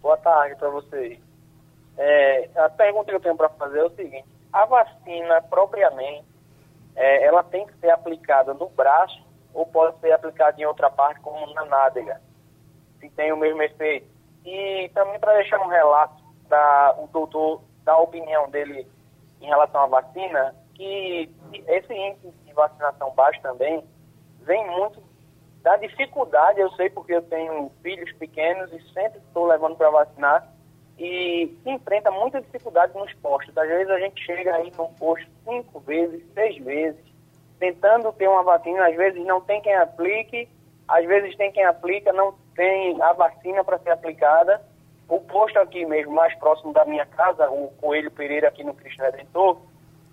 Boa 0.02 0.18
tarde 0.18 0.56
para 0.56 0.70
você. 0.70 1.20
É, 1.98 2.50
a 2.56 2.70
pergunta 2.70 3.06
que 3.10 3.16
eu 3.16 3.22
tenho 3.22 3.38
para 3.38 3.50
fazer 3.50 3.80
é 3.80 3.86
o 3.86 3.96
seguinte: 3.96 4.26
a 4.52 4.66
vacina 4.66 5.42
propriamente, 5.50 6.26
é, 6.96 7.26
ela 7.26 7.44
tem 7.44 7.66
que 7.66 7.74
ser 7.80 7.90
aplicada 7.90 8.54
no 8.54 8.70
braço 8.70 9.22
ou 9.54 9.66
pode 9.66 10.00
ser 10.00 10.12
aplicada 10.12 10.60
em 10.60 10.66
outra 10.66 10.90
parte, 10.90 11.20
como 11.22 11.54
na 11.54 11.66
nádega, 11.66 12.20
se 13.00 13.10
tem 13.10 13.32
o 13.32 13.38
mesmo 13.38 13.62
efeito? 13.62 14.08
E 14.44 14.90
também 14.94 15.20
para 15.20 15.36
deixar 15.36 15.60
um 15.62 15.70
relato 15.70 16.22
da 16.50 16.96
o 16.98 17.08
doutor 17.08 17.62
da 17.84 17.98
opinião 17.98 18.50
dele 18.50 18.88
em 19.42 19.46
relação 19.46 19.84
à 19.84 19.88
vacina, 19.88 20.56
que 20.74 21.30
esse 21.68 21.94
índice 21.94 22.34
de 22.54 22.56
vacinação 22.56 23.12
baixo 23.12 23.42
também 23.42 23.84
vem 24.42 24.66
muito 24.70 25.02
da 25.64 25.78
dificuldade, 25.78 26.60
eu 26.60 26.70
sei 26.72 26.90
porque 26.90 27.14
eu 27.14 27.22
tenho 27.22 27.72
filhos 27.82 28.12
pequenos 28.14 28.72
e 28.74 28.82
sempre 28.94 29.20
estou 29.20 29.48
levando 29.48 29.78
para 29.78 29.90
vacinar, 29.90 30.48
e 31.00 31.58
enfrenta 31.66 32.12
muita 32.12 32.42
dificuldade 32.42 32.94
nos 32.96 33.12
postos. 33.16 33.58
Às 33.58 33.68
vezes 33.68 33.90
a 33.90 34.00
gente 34.00 34.24
chega 34.24 34.56
aí 34.56 34.72
num 34.78 34.94
posto 34.94 35.28
cinco 35.46 35.80
vezes, 35.80 36.22
seis 36.34 36.58
vezes, 36.64 37.02
tentando 37.60 38.12
ter 38.12 38.28
uma 38.28 38.44
vacina, 38.44 38.88
às 38.88 38.96
vezes 38.96 39.26
não 39.26 39.42
tem 39.42 39.62
quem 39.62 39.74
aplique, 39.74 40.50
às 40.88 41.06
vezes 41.06 41.36
tem 41.38 41.52
quem 41.52 41.64
aplica, 41.64 42.12
não 42.12 42.36
tem 42.56 43.02
a 43.02 43.14
vacina 43.14 43.64
para 43.64 43.80
ser 43.80 43.92
aplicada. 43.92 44.62
O 45.08 45.20
posto 45.20 45.58
aqui 45.60 45.86
mesmo, 45.86 46.14
mais 46.14 46.36
próximo 46.36 46.74
da 46.74 46.86
minha 46.86 47.06
casa, 47.06 47.50
o 47.50 47.70
Coelho 47.80 48.12
Pereira 48.12 48.50
aqui 48.50 48.64
no 48.64 48.74
Cristo 48.74 49.02
Redentor, 49.02 49.58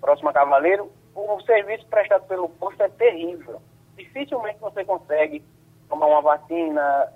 próximo 0.00 0.31
a 0.31 0.33
Cavaleiro, 0.33 0.90
o 1.14 1.40
serviço 1.42 1.86
prestado 1.86 2.26
pelo 2.26 2.48
posto 2.48 2.82
é 2.82 2.88
terrível. 2.88 3.60
Dificilmente 3.96 4.58
você 4.60 4.84
consegue 4.84 5.44
tomar 5.88 6.06
uma 6.06 6.22
vacina 6.22 7.12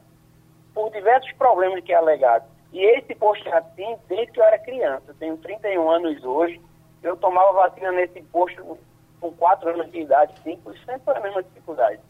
por 0.75 0.91
diversos 0.91 1.33
problemas 1.33 1.83
que 1.85 1.93
é 1.93 1.97
alegado. 1.97 2.45
E 2.73 2.85
esse 2.85 3.15
posto 3.15 3.49
é 3.49 3.57
assim 3.57 3.97
desde 4.09 4.33
que 4.33 4.41
eu 4.41 4.45
era 4.45 4.59
criança. 4.59 5.05
Eu 5.09 5.15
tenho 5.15 5.37
31 5.39 5.89
anos 5.91 6.25
hoje. 6.25 6.61
Eu 7.03 7.17
tomava 7.17 7.53
vacina 7.53 7.93
nesse 7.93 8.21
posto 8.25 8.79
com 9.21 9.33
4 9.33 9.71
anos 9.71 9.91
de 9.93 10.01
idade, 10.01 10.35
5, 10.43 10.75
sempre 10.85 11.17
a 11.17 11.21
mesma 11.21 11.43
dificuldade. 11.43 12.01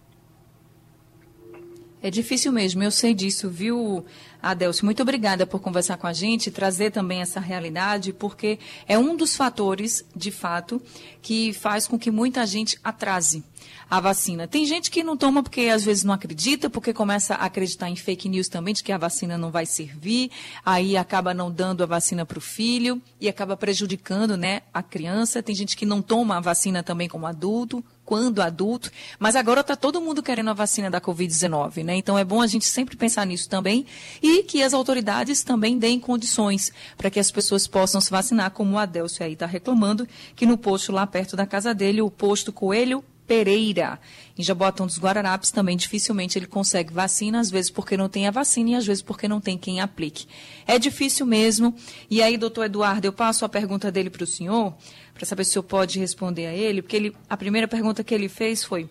É 2.05 2.11
difícil 2.11 2.53
mesmo, 2.53 2.83
eu 2.83 2.91
sei 2.91 3.15
disso, 3.15 3.49
viu, 3.49 4.05
Adelcio? 4.43 4.85
Muito 4.85 5.01
obrigada 5.01 5.47
por 5.47 5.59
conversar 5.59 5.97
com 5.97 6.07
a 6.07 6.13
gente, 6.13 6.51
trazer 6.51 6.91
também 6.91 7.23
essa 7.23 7.41
realidade, 7.41 8.13
porque 8.13 8.59
é 8.87 8.99
um 8.99 9.17
dos 9.17 9.35
fatores, 9.35 10.05
de 10.15 10.31
fato, 10.31 10.83
que 11.23 11.55
faz 11.55 11.87
com 11.87 11.99
que 11.99 12.11
muita 12.11 12.47
gente 12.47 12.79
atrase 12.85 13.43
a 13.89 14.01
vacina. 14.01 14.49
Tem 14.49 14.65
gente 14.65 14.91
que 14.91 15.03
não 15.03 15.17
toma 15.17 15.43
porque 15.43 15.63
às 15.63 15.85
vezes 15.85 16.05
não 16.05 16.15
acredita, 16.15 16.71
porque 16.71 16.93
começa 16.93 17.35
a 17.35 17.47
acreditar 17.47 17.89
em 17.89 17.97
fake 17.97 18.29
news 18.29 18.49
também, 18.49 18.75
de 18.75 18.83
que 18.83 18.93
a 18.93 18.99
vacina 18.99 19.37
não 19.39 19.51
vai 19.51 19.67
servir, 19.67 20.31
aí 20.65 20.97
acaba 20.97 21.35
não 21.35 21.51
dando 21.51 21.83
a 21.83 21.87
vacina 21.87 22.25
para 22.25 22.39
o 22.39 22.41
filho 22.41 23.01
e 23.21 23.29
acaba 23.29 23.57
prejudicando 23.57 24.37
né, 24.37 24.63
a 24.73 24.83
criança. 24.83 25.43
Tem 25.43 25.55
gente 25.55 25.77
que 25.77 25.87
não 25.87 26.03
toma 26.03 26.37
a 26.37 26.41
vacina 26.41 26.83
também 26.83 27.09
como 27.09 27.27
adulto, 27.27 27.85
quando 28.05 28.43
adulto, 28.43 28.91
mas 29.19 29.35
agora 29.35 29.63
está 29.63 29.75
todo 29.75 30.01
mundo 30.01 30.23
querendo 30.23 30.51
a 30.51 30.53
vacina 30.53 30.91
da 30.91 31.01
Covid-19, 31.01 31.83
né? 31.83 31.97
Então 31.97 32.19
é 32.19 32.25
bom 32.25 32.43
a 32.43 32.47
gente 32.47 32.67
sempre 32.67 32.97
pensar 32.97 33.27
nisso 33.27 33.49
também 33.49 33.87
e 34.23 34.43
que 34.43 34.63
as 34.63 34.75
autoridades 34.75 35.43
também 35.43 35.79
deem 35.79 35.99
condições 35.99 36.71
para 36.97 37.11
que 37.11 37.19
as 37.19 37.31
pessoas 37.31 37.67
possam 37.67 38.01
se 38.01 38.11
vacinar, 38.11 38.51
como 38.51 38.77
o 38.77 38.79
Adelcio 38.79 39.25
aí 39.25 39.33
está 39.33 39.47
reclamando, 39.47 40.07
que 40.37 40.45
no 40.45 40.59
posto 40.59 40.93
lá 40.93 41.07
perto 41.07 41.35
da 41.35 41.47
casa 41.47 41.75
dele, 41.75 42.03
o 42.03 42.11
posto 42.11 42.53
Coelho 42.53 43.03
Pereira. 43.27 43.99
Em 44.37 44.43
Jabotão 44.43 44.87
dos 44.87 44.99
Guararapes 44.99 45.51
também 45.51 45.77
dificilmente 45.77 46.39
ele 46.39 46.47
consegue 46.47 46.93
vacina, 46.93 47.41
às 47.41 47.51
vezes 47.51 47.71
porque 47.71 47.97
não 47.97 48.09
tem 48.09 48.27
a 48.27 48.31
vacina 48.31 48.71
e 48.71 48.75
às 48.75 48.87
vezes 48.87 49.03
porque 49.03 49.29
não 49.29 49.41
tem 49.41 49.57
quem 49.57 49.81
aplique. 49.81 50.27
É 50.67 50.79
difícil 50.79 51.25
mesmo. 51.25 51.75
E 52.11 52.23
aí, 52.23 52.37
doutor 52.37 52.67
Eduardo, 52.67 53.07
eu 53.07 53.13
passo 53.13 53.45
a 53.45 53.49
pergunta 53.49 53.91
dele 53.91 54.11
para 54.11 54.25
o 54.25 54.27
senhor, 54.27 54.75
para 55.15 55.25
saber 55.25 55.45
se 55.45 55.51
o 55.51 55.53
senhor 55.55 55.63
pode 55.65 55.99
responder 55.99 56.47
a 56.47 56.53
ele, 56.53 56.83
porque 56.83 56.97
ele, 56.97 57.17
a 57.29 57.37
primeira 57.37 57.69
pergunta 57.69 58.05
que 58.05 58.15
ele 58.15 58.29
fez 58.29 58.65
foi: 58.65 58.89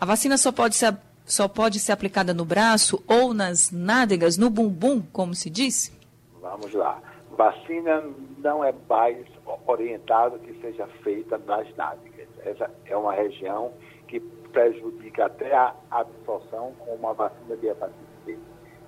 a 0.00 0.04
vacina 0.04 0.36
só 0.38 0.50
pode 0.50 0.74
ser, 0.74 0.96
só 1.24 1.46
pode 1.46 1.78
ser 1.78 1.92
aplicada 1.92 2.32
no 2.32 2.44
braço 2.44 3.02
ou 3.06 3.34
nas 3.34 3.70
nádegas, 3.70 4.36
no 4.36 4.50
bumbum, 4.50 5.02
como 5.12 5.34
se 5.34 5.50
diz? 5.50 5.92
Vamos 6.40 6.72
lá. 6.72 7.00
Vacina 7.36 8.02
não 8.38 8.64
é 8.64 8.74
mais 8.88 9.24
orientado 9.66 10.38
que 10.38 10.52
seja 10.60 10.86
feita 11.02 11.38
nas 11.38 11.74
nádegas. 11.76 12.28
Essa 12.44 12.70
é 12.86 12.96
uma 12.96 13.12
região 13.12 13.72
que 14.06 14.20
prejudica 14.52 15.26
até 15.26 15.54
a 15.54 15.74
absorção 15.90 16.72
com 16.78 16.94
uma 16.94 17.14
vacina 17.14 17.56
de 17.56 17.66
hepatite 17.66 17.98
C. 18.24 18.38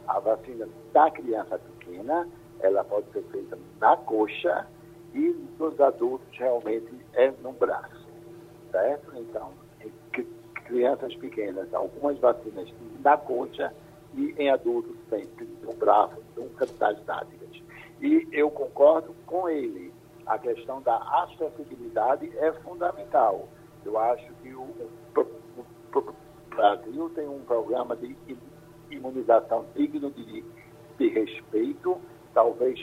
A 0.06 0.18
vacina 0.18 0.68
da 0.92 1.10
criança 1.10 1.58
pequena, 1.58 2.28
ela 2.60 2.84
pode 2.84 3.10
ser 3.12 3.22
feita 3.24 3.58
na 3.80 3.96
coxa 3.96 4.66
e 5.14 5.36
nos 5.58 5.80
adultos 5.80 6.26
realmente 6.32 6.90
é 7.14 7.30
no 7.42 7.52
braço, 7.52 8.08
certo? 8.70 9.12
Então, 9.16 9.52
crianças 10.70 11.14
pequenas, 11.16 11.72
algumas 11.74 12.16
vacinas 12.18 12.72
na 13.02 13.16
coxa 13.16 13.74
e 14.14 14.34
em 14.38 14.50
adultos 14.50 14.96
sempre 15.08 15.48
no 15.62 15.72
braço, 15.74 16.16
nunca 16.36 16.66
das 16.66 17.04
nádegas. 17.04 17.62
E 18.00 18.26
eu 18.32 18.50
concordo 18.50 19.14
com 19.26 19.48
ele. 19.48 19.89
A 20.30 20.38
questão 20.38 20.80
da 20.82 20.96
acessibilidade 21.24 22.30
é 22.38 22.52
fundamental. 22.62 23.48
Eu 23.84 23.98
acho 23.98 24.32
que 24.34 24.54
o, 24.54 24.62
o 24.62 24.86
Brasil 26.50 27.10
tem 27.16 27.28
um 27.28 27.40
programa 27.40 27.96
de 27.96 28.16
imunização 28.92 29.66
digno 29.74 30.08
de, 30.12 30.44
de 30.98 31.08
respeito. 31.08 32.00
Talvez 32.32 32.80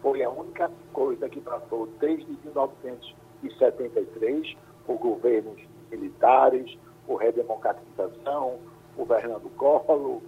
foi 0.00 0.22
a 0.22 0.30
única 0.30 0.70
coisa 0.94 1.28
que 1.28 1.42
passou 1.42 1.88
desde 2.00 2.32
1973 2.42 4.56
por 4.86 4.96
governos 4.96 5.60
militares, 5.90 6.74
por 7.06 7.16
redemocratização, 7.16 8.58
por 8.96 9.08
Fernando 9.08 9.50
Collor, 9.58 10.22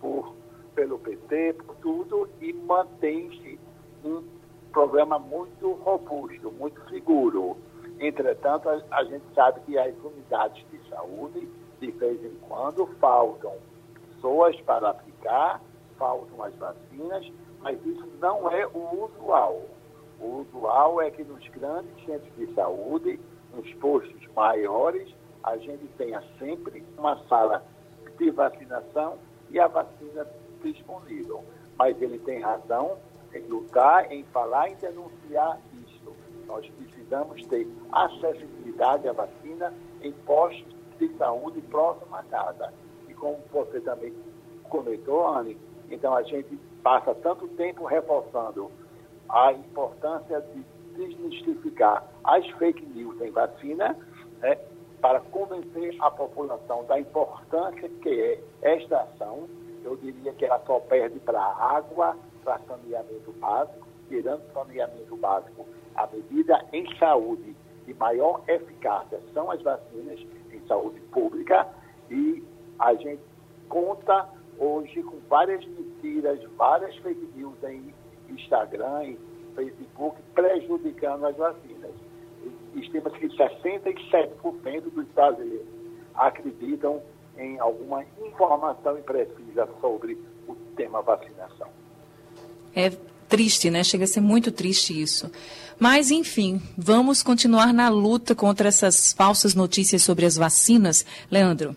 por, 0.00 0.34
pelo 0.74 0.98
PT, 1.00 1.52
por 1.52 1.76
tudo, 1.76 2.30
e 2.40 2.54
mantém-se 2.54 3.60
um 4.02 4.35
programa 4.76 5.18
muito 5.18 5.72
robusto, 5.72 6.52
muito 6.52 6.86
seguro. 6.90 7.56
Entretanto, 7.98 8.68
a, 8.68 8.78
a, 8.90 9.04
gente 9.04 9.24
sabe 9.34 9.60
que 9.60 9.78
as 9.78 9.94
unidades 10.04 10.62
de 10.70 10.78
saúde, 10.90 11.48
de 11.80 11.90
vez 11.92 12.22
em 12.22 12.34
quando, 12.46 12.86
faltam 13.00 13.54
pessoas 13.94 14.54
para 14.60 14.90
aplicar, 14.90 15.62
faltam 15.96 16.42
as 16.42 16.54
vacinas, 16.56 17.26
mas 17.62 17.82
isso 17.86 18.06
não 18.20 18.50
é 18.50 18.66
o 18.66 19.04
usual. 19.06 19.62
O 20.20 20.42
usual 20.42 21.00
é 21.00 21.10
que 21.10 21.24
nos 21.24 21.48
grandes 21.48 22.04
centros 22.04 22.36
de 22.36 22.52
saúde, 22.52 23.18
nos 23.54 23.72
postos 23.76 24.28
maiores, 24.34 25.08
a 25.42 25.56
gente 25.56 25.88
tenha 25.96 26.22
sempre 26.38 26.84
uma 26.98 27.16
sala 27.28 27.64
de 28.18 28.30
vacinação 28.30 29.16
e 29.48 29.58
a 29.58 29.68
vacina 29.68 30.26
disponível. 30.62 31.42
Mas 31.78 32.00
ele 32.02 32.18
tem 32.18 32.40
razão 32.40 32.98
em 33.36 33.46
lutar, 33.46 34.10
em 34.10 34.22
falar, 34.24 34.70
em 34.70 34.76
denunciar 34.76 35.58
isso. 35.86 36.14
Nós 36.46 36.68
precisamos 36.68 37.44
ter 37.46 37.66
acessibilidade 37.92 39.08
à 39.08 39.12
vacina 39.12 39.72
em 40.02 40.12
postos 40.12 40.74
de 40.98 41.08
saúde 41.16 41.60
próximo 41.62 42.14
à 42.14 42.22
casa. 42.24 42.72
E 43.08 43.14
como 43.14 43.38
você 43.52 43.80
também 43.80 44.14
comentou, 44.68 45.26
Anne, 45.26 45.58
então 45.90 46.14
a 46.14 46.22
gente 46.22 46.56
passa 46.82 47.14
tanto 47.14 47.48
tempo 47.48 47.84
reforçando 47.84 48.70
a 49.28 49.52
importância 49.52 50.40
de 50.40 50.64
desmistificar 50.96 52.04
as 52.24 52.48
fake 52.52 52.84
news 52.86 53.20
em 53.20 53.30
vacina, 53.30 53.96
né, 54.40 54.58
para 55.00 55.20
convencer 55.20 55.94
a 56.00 56.10
população 56.10 56.84
da 56.84 56.98
importância 56.98 57.88
que 58.02 58.08
é 58.08 58.40
esta 58.62 59.02
ação. 59.02 59.48
Eu 59.84 59.96
diria 59.96 60.32
que 60.32 60.44
ela 60.44 60.60
só 60.66 60.80
perde 60.80 61.20
para 61.20 61.40
água, 61.40 62.16
para 62.46 62.60
saneamento 62.60 63.32
básico, 63.40 63.88
tirando 64.08 64.40
saneamento 64.52 65.16
básico, 65.16 65.66
a 65.96 66.06
medida 66.06 66.64
em 66.72 66.86
saúde 66.96 67.56
de 67.84 67.94
maior 67.94 68.40
eficácia 68.46 69.20
são 69.34 69.50
as 69.50 69.60
vacinas 69.62 70.20
em 70.52 70.60
saúde 70.68 71.00
pública 71.10 71.66
e 72.08 72.42
a 72.78 72.94
gente 72.94 73.20
conta 73.68 74.28
hoje 74.58 75.02
com 75.02 75.18
várias 75.28 75.64
mentiras, 75.66 76.40
várias 76.56 76.94
fake 76.98 77.28
news 77.34 77.56
em 77.64 77.92
Instagram, 78.28 79.02
em 79.02 79.18
Facebook, 79.56 80.16
prejudicando 80.32 81.26
as 81.26 81.36
vacinas. 81.36 81.90
Estima-se 82.76 83.18
que 83.18 83.28
67% 83.28 84.82
dos 84.82 85.06
brasileiros 85.08 85.66
acreditam 86.14 87.02
em 87.36 87.58
alguma 87.58 88.04
informação 88.20 88.96
imprecisa 88.98 89.68
sobre 89.80 90.16
o 90.46 90.54
tema 90.76 91.02
vacinação. 91.02 91.85
É 92.76 92.92
triste, 93.28 93.70
né? 93.70 93.82
Chega 93.82 94.04
a 94.04 94.06
ser 94.06 94.20
muito 94.20 94.52
triste 94.52 95.00
isso. 95.00 95.30
Mas, 95.78 96.10
enfim, 96.10 96.60
vamos 96.76 97.22
continuar 97.22 97.72
na 97.72 97.88
luta 97.88 98.34
contra 98.34 98.68
essas 98.68 99.12
falsas 99.12 99.54
notícias 99.54 100.02
sobre 100.02 100.24
as 100.26 100.36
vacinas. 100.36 101.04
Leandro. 101.30 101.74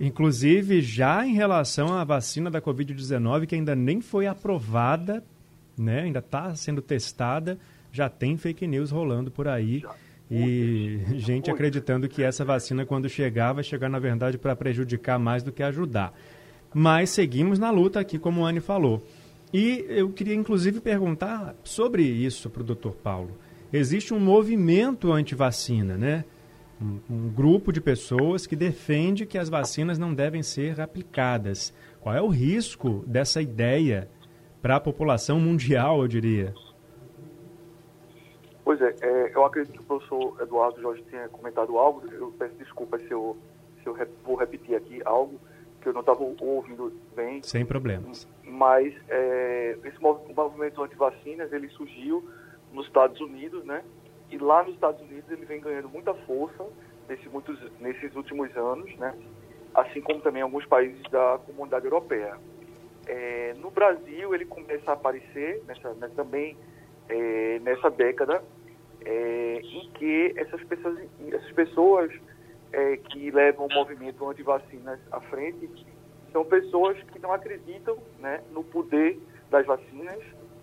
Inclusive, 0.00 0.80
já 0.80 1.26
em 1.26 1.34
relação 1.34 1.94
à 1.94 2.02
vacina 2.02 2.50
da 2.50 2.60
Covid-19, 2.60 3.46
que 3.46 3.54
ainda 3.54 3.74
nem 3.74 4.00
foi 4.00 4.26
aprovada, 4.26 5.22
né? 5.78 6.02
ainda 6.02 6.18
está 6.18 6.54
sendo 6.54 6.82
testada, 6.82 7.58
já 7.92 8.08
tem 8.08 8.36
fake 8.36 8.66
news 8.66 8.90
rolando 8.90 9.30
por 9.30 9.46
aí. 9.46 9.82
E 10.30 11.00
gente 11.18 11.50
acreditando 11.50 12.08
que 12.08 12.22
essa 12.22 12.44
vacina, 12.44 12.86
quando 12.86 13.08
chegar, 13.08 13.52
vai 13.52 13.62
chegar, 13.62 13.88
na 13.88 13.98
verdade, 13.98 14.38
para 14.38 14.56
prejudicar 14.56 15.18
mais 15.18 15.42
do 15.42 15.52
que 15.52 15.62
ajudar. 15.62 16.12
Mas 16.74 17.10
seguimos 17.10 17.58
na 17.58 17.70
luta 17.70 18.00
aqui, 18.00 18.18
como 18.18 18.44
a 18.44 18.48
Anne 18.48 18.60
falou. 18.60 19.06
E 19.52 19.84
eu 19.88 20.10
queria, 20.10 20.34
inclusive, 20.34 20.80
perguntar 20.80 21.54
sobre 21.62 22.02
isso 22.02 22.48
para 22.48 22.62
o 22.62 22.64
doutor 22.64 22.94
Paulo. 22.94 23.32
existe 23.72 24.14
um 24.14 24.20
movimento 24.20 25.12
anti-vacina, 25.12 25.96
né? 25.96 26.24
Um, 26.80 27.00
um, 27.08 27.28
grupo 27.28 27.72
de 27.72 27.80
pessoas 27.80 28.46
que 28.46 28.56
defende 28.56 29.24
que 29.24 29.38
as 29.38 29.48
vacinas 29.48 29.98
não 29.98 30.12
devem 30.14 30.42
ser 30.42 30.80
aplicadas. 30.80 31.72
Qual 32.00 32.14
é 32.14 32.20
o 32.20 32.28
risco 32.28 33.04
dessa 33.06 33.40
ideia 33.40 34.08
para 34.60 34.76
a 34.76 34.80
população 34.80 35.38
mundial, 35.38 36.02
eu 36.02 36.08
diria? 36.08 36.54
Pois 38.64 38.80
é, 38.80 38.94
é, 39.00 39.32
eu 39.34 39.44
acredito 39.44 39.74
que 39.74 39.80
o 39.80 39.84
professor 39.84 40.36
Eduardo 40.40 40.80
Jorge 40.80 41.02
tenha 41.10 41.28
comentado 41.28 41.78
algo, 41.78 42.02
eu 42.12 42.32
peço 42.38 42.54
desculpas 42.54 43.02
se 43.02 43.10
eu, 43.10 43.36
se 43.82 43.88
eu 43.88 43.96
vou 44.24 44.36
repetir 44.36 44.74
aqui 44.74 45.00
algo 45.04 45.38
que 45.82 45.88
eu 45.88 45.92
não 45.92 46.00
estava 46.00 46.22
ouvindo 46.22 46.92
bem. 47.14 47.42
Sem 47.42 47.66
problemas. 47.66 48.26
Mas 48.44 48.94
é, 49.08 49.76
esse 49.84 50.00
movimento 50.00 50.82
anti-vacinas, 50.82 51.52
ele 51.52 51.68
surgiu 51.70 52.26
nos 52.72 52.86
Estados 52.86 53.20
Unidos, 53.20 53.64
né? 53.64 53.82
E 54.30 54.38
lá 54.38 54.62
nos 54.62 54.74
Estados 54.74 55.00
Unidos 55.02 55.30
ele 55.30 55.44
vem 55.44 55.60
ganhando 55.60 55.88
muita 55.88 56.14
força 56.14 56.64
nesses, 57.08 57.30
muitos, 57.30 57.58
nesses 57.80 58.14
últimos 58.14 58.56
anos, 58.56 58.94
né? 58.96 59.14
Assim 59.74 60.00
como 60.00 60.20
também 60.20 60.42
alguns 60.42 60.64
países 60.66 61.02
da 61.10 61.38
comunidade 61.46 61.84
europeia. 61.84 62.36
É, 63.06 63.54
no 63.58 63.70
Brasil 63.70 64.34
ele 64.34 64.46
começa 64.46 64.90
a 64.90 64.94
aparecer 64.94 65.62
nessa, 65.66 65.92
né, 65.94 66.08
também 66.14 66.56
é, 67.08 67.58
nessa 67.58 67.90
década 67.90 68.42
é, 69.04 69.60
em 69.60 69.90
que 69.94 70.32
essas 70.36 70.62
pessoas, 70.64 70.98
essas 71.32 71.52
pessoas 71.52 72.12
é, 72.72 72.96
que 72.96 73.30
levam 73.30 73.66
o 73.66 73.74
movimento 73.74 74.28
anti-vacinas 74.28 74.98
à 75.10 75.20
frente. 75.20 75.68
São 76.32 76.44
pessoas 76.44 77.00
que 77.04 77.18
não 77.18 77.32
acreditam 77.32 77.98
né, 78.18 78.42
no 78.50 78.64
poder 78.64 79.20
das 79.50 79.66
vacinas, 79.66 80.18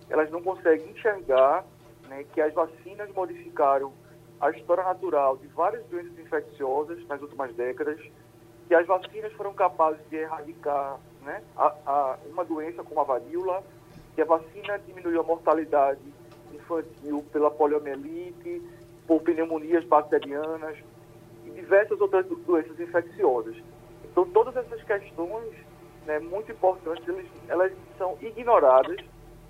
elas 0.08 0.30
não 0.30 0.42
conseguem 0.42 0.90
enxergar 0.90 1.64
né, 2.08 2.24
que 2.32 2.40
as 2.40 2.52
vacinas 2.52 3.08
modificaram 3.14 3.92
a 4.40 4.50
história 4.50 4.82
natural 4.82 5.36
de 5.36 5.46
várias 5.48 5.84
doenças 5.86 6.18
infecciosas 6.18 7.06
nas 7.06 7.22
últimas 7.22 7.54
décadas, 7.54 8.00
que 8.66 8.74
as 8.74 8.86
vacinas 8.86 9.32
foram 9.34 9.54
capazes 9.54 10.00
de 10.08 10.16
erradicar 10.16 10.98
né, 11.22 11.42
a, 11.56 11.74
a, 11.86 12.18
uma 12.32 12.44
doença 12.44 12.82
como 12.82 13.00
a 13.00 13.04
varíola, 13.04 13.62
que 14.14 14.22
a 14.22 14.24
vacina 14.24 14.78
diminuiu 14.78 15.20
a 15.20 15.24
mortalidade 15.24 16.00
infantil 16.52 17.24
pela 17.32 17.50
poliomielite, 17.50 18.62
por 19.06 19.22
pneumonias 19.22 19.84
bacterianas 19.84 20.76
diversas 21.60 22.00
outras 22.00 22.26
doenças 22.26 22.78
infecciosas. 22.78 23.56
Então, 24.04 24.24
todas 24.30 24.56
essas 24.56 24.82
questões 24.82 25.54
né, 26.06 26.18
muito 26.18 26.50
importantes, 26.50 27.06
elas, 27.08 27.26
elas 27.48 27.72
são 27.96 28.16
ignoradas 28.20 28.96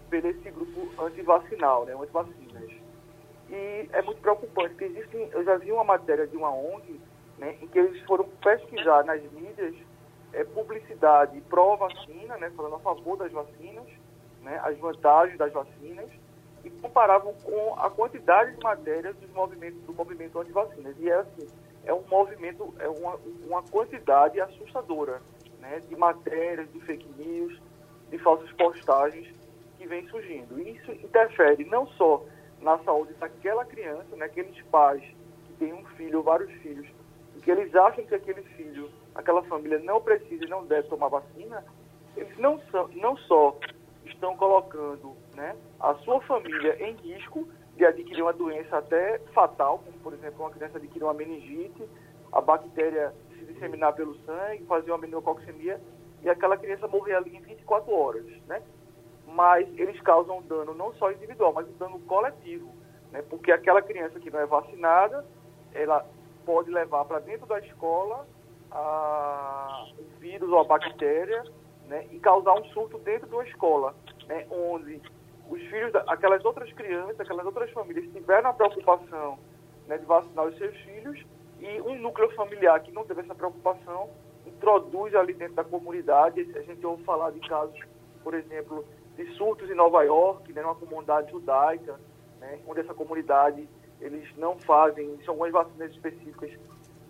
por 0.08 0.24
esse 0.24 0.50
grupo 0.50 1.02
antivacinal, 1.02 1.84
né, 1.86 1.94
antivacinas. 1.94 2.70
E 3.48 3.88
é 3.92 4.02
muito 4.02 4.20
preocupante, 4.20 4.70
porque 4.70 4.84
existem, 4.84 5.28
eu 5.32 5.44
já 5.44 5.56
vi 5.56 5.72
uma 5.72 5.84
matéria 5.84 6.26
de 6.26 6.36
uma 6.36 6.52
ONG 6.52 7.00
né, 7.38 7.56
em 7.60 7.66
que 7.66 7.78
eles 7.78 8.00
foram 8.02 8.24
pesquisar 8.42 9.04
nas 9.04 9.22
mídias 9.32 9.74
é, 10.32 10.44
publicidade 10.44 11.40
pró-vacina, 11.48 12.36
né, 12.36 12.50
falando 12.56 12.76
a 12.76 12.80
favor 12.80 13.16
das 13.16 13.32
vacinas, 13.32 13.86
né, 14.42 14.60
as 14.62 14.78
vantagens 14.78 15.38
das 15.38 15.52
vacinas, 15.52 16.10
e 16.62 16.70
comparavam 16.70 17.32
com 17.42 17.74
a 17.78 17.88
quantidade 17.88 18.54
de 18.54 18.62
matérias 18.62 19.16
dos 19.16 19.30
movimentos, 19.30 19.80
do 19.82 19.94
movimento 19.94 20.38
anti-vacinas. 20.38 20.94
E 20.98 21.08
é 21.08 21.14
assim, 21.14 21.48
é 21.84 21.94
um 21.94 22.02
movimento, 22.08 22.74
é 22.78 22.88
uma, 22.88 23.16
uma 23.46 23.62
quantidade 23.62 24.40
assustadora 24.40 25.20
né, 25.60 25.80
de 25.88 25.96
matérias, 25.96 26.70
de 26.72 26.80
fake 26.80 27.08
news, 27.18 27.60
de 28.10 28.18
falsas 28.18 28.50
postagens 28.52 29.28
que 29.78 29.86
vem 29.86 30.06
surgindo. 30.08 30.60
E 30.60 30.76
isso 30.76 30.92
interfere 30.92 31.64
não 31.64 31.86
só 31.88 32.24
na 32.60 32.78
saúde 32.80 33.14
daquela 33.14 33.64
criança, 33.64 34.14
né, 34.16 34.26
aqueles 34.26 34.60
pais 34.66 35.02
que 35.46 35.52
têm 35.58 35.72
um 35.72 35.84
filho 35.96 36.18
ou 36.18 36.24
vários 36.24 36.50
filhos, 36.60 36.86
e 37.36 37.40
que 37.40 37.50
eles 37.50 37.74
acham 37.74 38.04
que 38.04 38.14
aquele 38.14 38.42
filho, 38.42 38.90
aquela 39.14 39.42
família 39.44 39.78
não 39.78 40.00
precisa 40.00 40.44
e 40.44 40.48
não 40.48 40.66
deve 40.66 40.88
tomar 40.88 41.08
vacina, 41.08 41.64
eles 42.16 42.36
não, 42.38 42.60
são, 42.70 42.88
não 42.88 43.16
só 43.16 43.56
estão 44.04 44.36
colocando 44.36 45.16
né, 45.34 45.56
a 45.78 45.94
sua 45.96 46.20
família 46.22 46.76
em 46.84 46.94
risco 46.96 47.48
de 47.76 47.84
adquirir 47.84 48.22
uma 48.22 48.32
doença 48.32 48.78
até 48.78 49.18
fatal, 49.32 49.78
como 49.78 49.98
por 49.98 50.12
exemplo 50.12 50.44
uma 50.44 50.50
criança 50.50 50.78
adquirir 50.78 51.04
uma 51.04 51.14
meningite, 51.14 51.82
a 52.32 52.40
bactéria 52.40 53.12
se 53.30 53.44
disseminar 53.44 53.94
pelo 53.94 54.14
sangue, 54.24 54.64
fazer 54.66 54.90
uma 54.90 54.98
meningococcemia 54.98 55.80
e 56.22 56.28
aquela 56.28 56.56
criança 56.56 56.86
morrer 56.86 57.14
ali 57.14 57.36
em 57.36 57.40
24 57.40 57.92
horas, 57.92 58.26
né? 58.46 58.62
Mas 59.26 59.66
eles 59.78 60.00
causam 60.02 60.42
dano 60.42 60.74
não 60.74 60.92
só 60.94 61.10
individual, 61.10 61.52
mas 61.52 61.68
um 61.68 61.76
dano 61.78 61.98
coletivo, 62.00 62.70
né? 63.10 63.22
Porque 63.22 63.50
aquela 63.50 63.80
criança 63.80 64.20
que 64.20 64.30
não 64.30 64.40
é 64.40 64.46
vacinada, 64.46 65.24
ela 65.72 66.04
pode 66.44 66.70
levar 66.70 67.04
para 67.04 67.20
dentro 67.20 67.46
da 67.46 67.58
escola 67.60 68.26
a, 68.70 69.86
o 69.98 70.18
vírus 70.20 70.50
ou 70.50 70.58
a 70.58 70.64
bactéria, 70.64 71.44
né? 71.86 72.06
E 72.10 72.18
causar 72.18 72.54
um 72.54 72.64
surto 72.66 72.98
dentro 72.98 73.28
de 73.28 73.34
uma 73.34 73.44
escola, 73.44 73.94
né? 74.26 74.46
Onde 74.50 75.00
os 75.50 75.60
filhos, 75.62 75.92
aquelas 76.06 76.44
outras 76.44 76.72
crianças, 76.72 77.18
aquelas 77.18 77.44
outras 77.44 77.70
famílias 77.72 78.06
tiveram 78.12 78.50
a 78.50 78.52
preocupação 78.52 79.38
né, 79.86 79.98
de 79.98 80.06
vacinar 80.06 80.46
os 80.46 80.56
seus 80.56 80.76
filhos 80.78 81.20
e 81.58 81.80
um 81.80 81.98
núcleo 81.98 82.30
familiar 82.36 82.80
que 82.80 82.92
não 82.92 83.04
teve 83.04 83.20
essa 83.20 83.34
preocupação 83.34 84.08
introduz 84.46 85.14
ali 85.14 85.34
dentro 85.34 85.56
da 85.56 85.64
comunidade. 85.64 86.40
A 86.56 86.62
gente 86.62 86.86
ouve 86.86 87.02
falar 87.02 87.32
de 87.32 87.40
casos, 87.40 87.78
por 88.22 88.32
exemplo, 88.34 88.84
de 89.16 89.26
surtos 89.34 89.68
em 89.68 89.74
Nova 89.74 90.02
York, 90.04 90.52
né, 90.52 90.62
numa 90.62 90.76
comunidade 90.76 91.32
judaica, 91.32 91.98
né, 92.38 92.60
onde 92.66 92.80
essa 92.80 92.94
comunidade 92.94 93.68
eles 94.00 94.26
não 94.36 94.56
fazem, 94.60 95.18
são 95.24 95.34
algumas 95.34 95.52
vacinas 95.52 95.90
específicas 95.90 96.50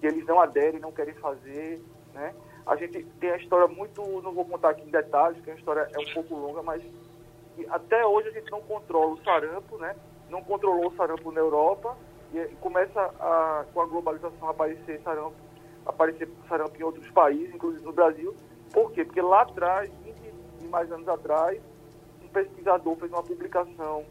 que 0.00 0.06
eles 0.06 0.26
não 0.26 0.40
aderem, 0.40 0.80
não 0.80 0.90
querem 0.90 1.14
fazer, 1.14 1.80
né? 2.14 2.34
A 2.66 2.74
gente 2.74 3.04
tem 3.20 3.30
a 3.30 3.36
história 3.36 3.68
muito, 3.68 4.02
não 4.22 4.32
vou 4.32 4.44
contar 4.44 4.70
aqui 4.70 4.82
em 4.82 4.90
detalhes, 4.90 5.36
porque 5.36 5.50
a 5.52 5.54
história 5.54 5.88
é 5.92 5.98
um 5.98 6.14
pouco 6.14 6.34
longa, 6.34 6.62
mas 6.62 6.82
até 7.68 8.06
hoje 8.06 8.28
a 8.28 8.32
gente 8.32 8.50
não 8.50 8.60
controla 8.60 9.12
o 9.12 9.22
sarampo, 9.22 9.78
né? 9.78 9.94
Não 10.28 10.42
controlou 10.42 10.88
o 10.88 10.96
sarampo 10.96 11.32
na 11.32 11.40
Europa 11.40 11.96
e, 12.32 12.38
começa 12.56 13.00
a, 13.00 13.64
com 13.72 13.80
a 13.80 13.86
globalização 13.86 14.48
a 14.48 14.50
aparecer 14.50 15.00
sarampo, 15.02 15.34
aparecer 15.84 16.28
sarampo 16.48 16.76
em 16.76 16.82
outros 16.82 17.08
países, 17.10 17.54
inclusive 17.54 17.84
no 17.84 17.92
Brasil. 17.92 18.34
Por 18.72 18.92
quê? 18.92 19.04
Porque 19.04 19.20
lá 19.20 19.42
atrás, 19.42 19.90
20 20.04 20.16
e 20.62 20.68
mais 20.68 20.90
anos 20.92 21.08
atrás, 21.08 21.60
um 22.22 22.28
pesquisador 22.28 22.96
fez 22.96 23.10
uma 23.10 23.22
publicação 23.22 24.04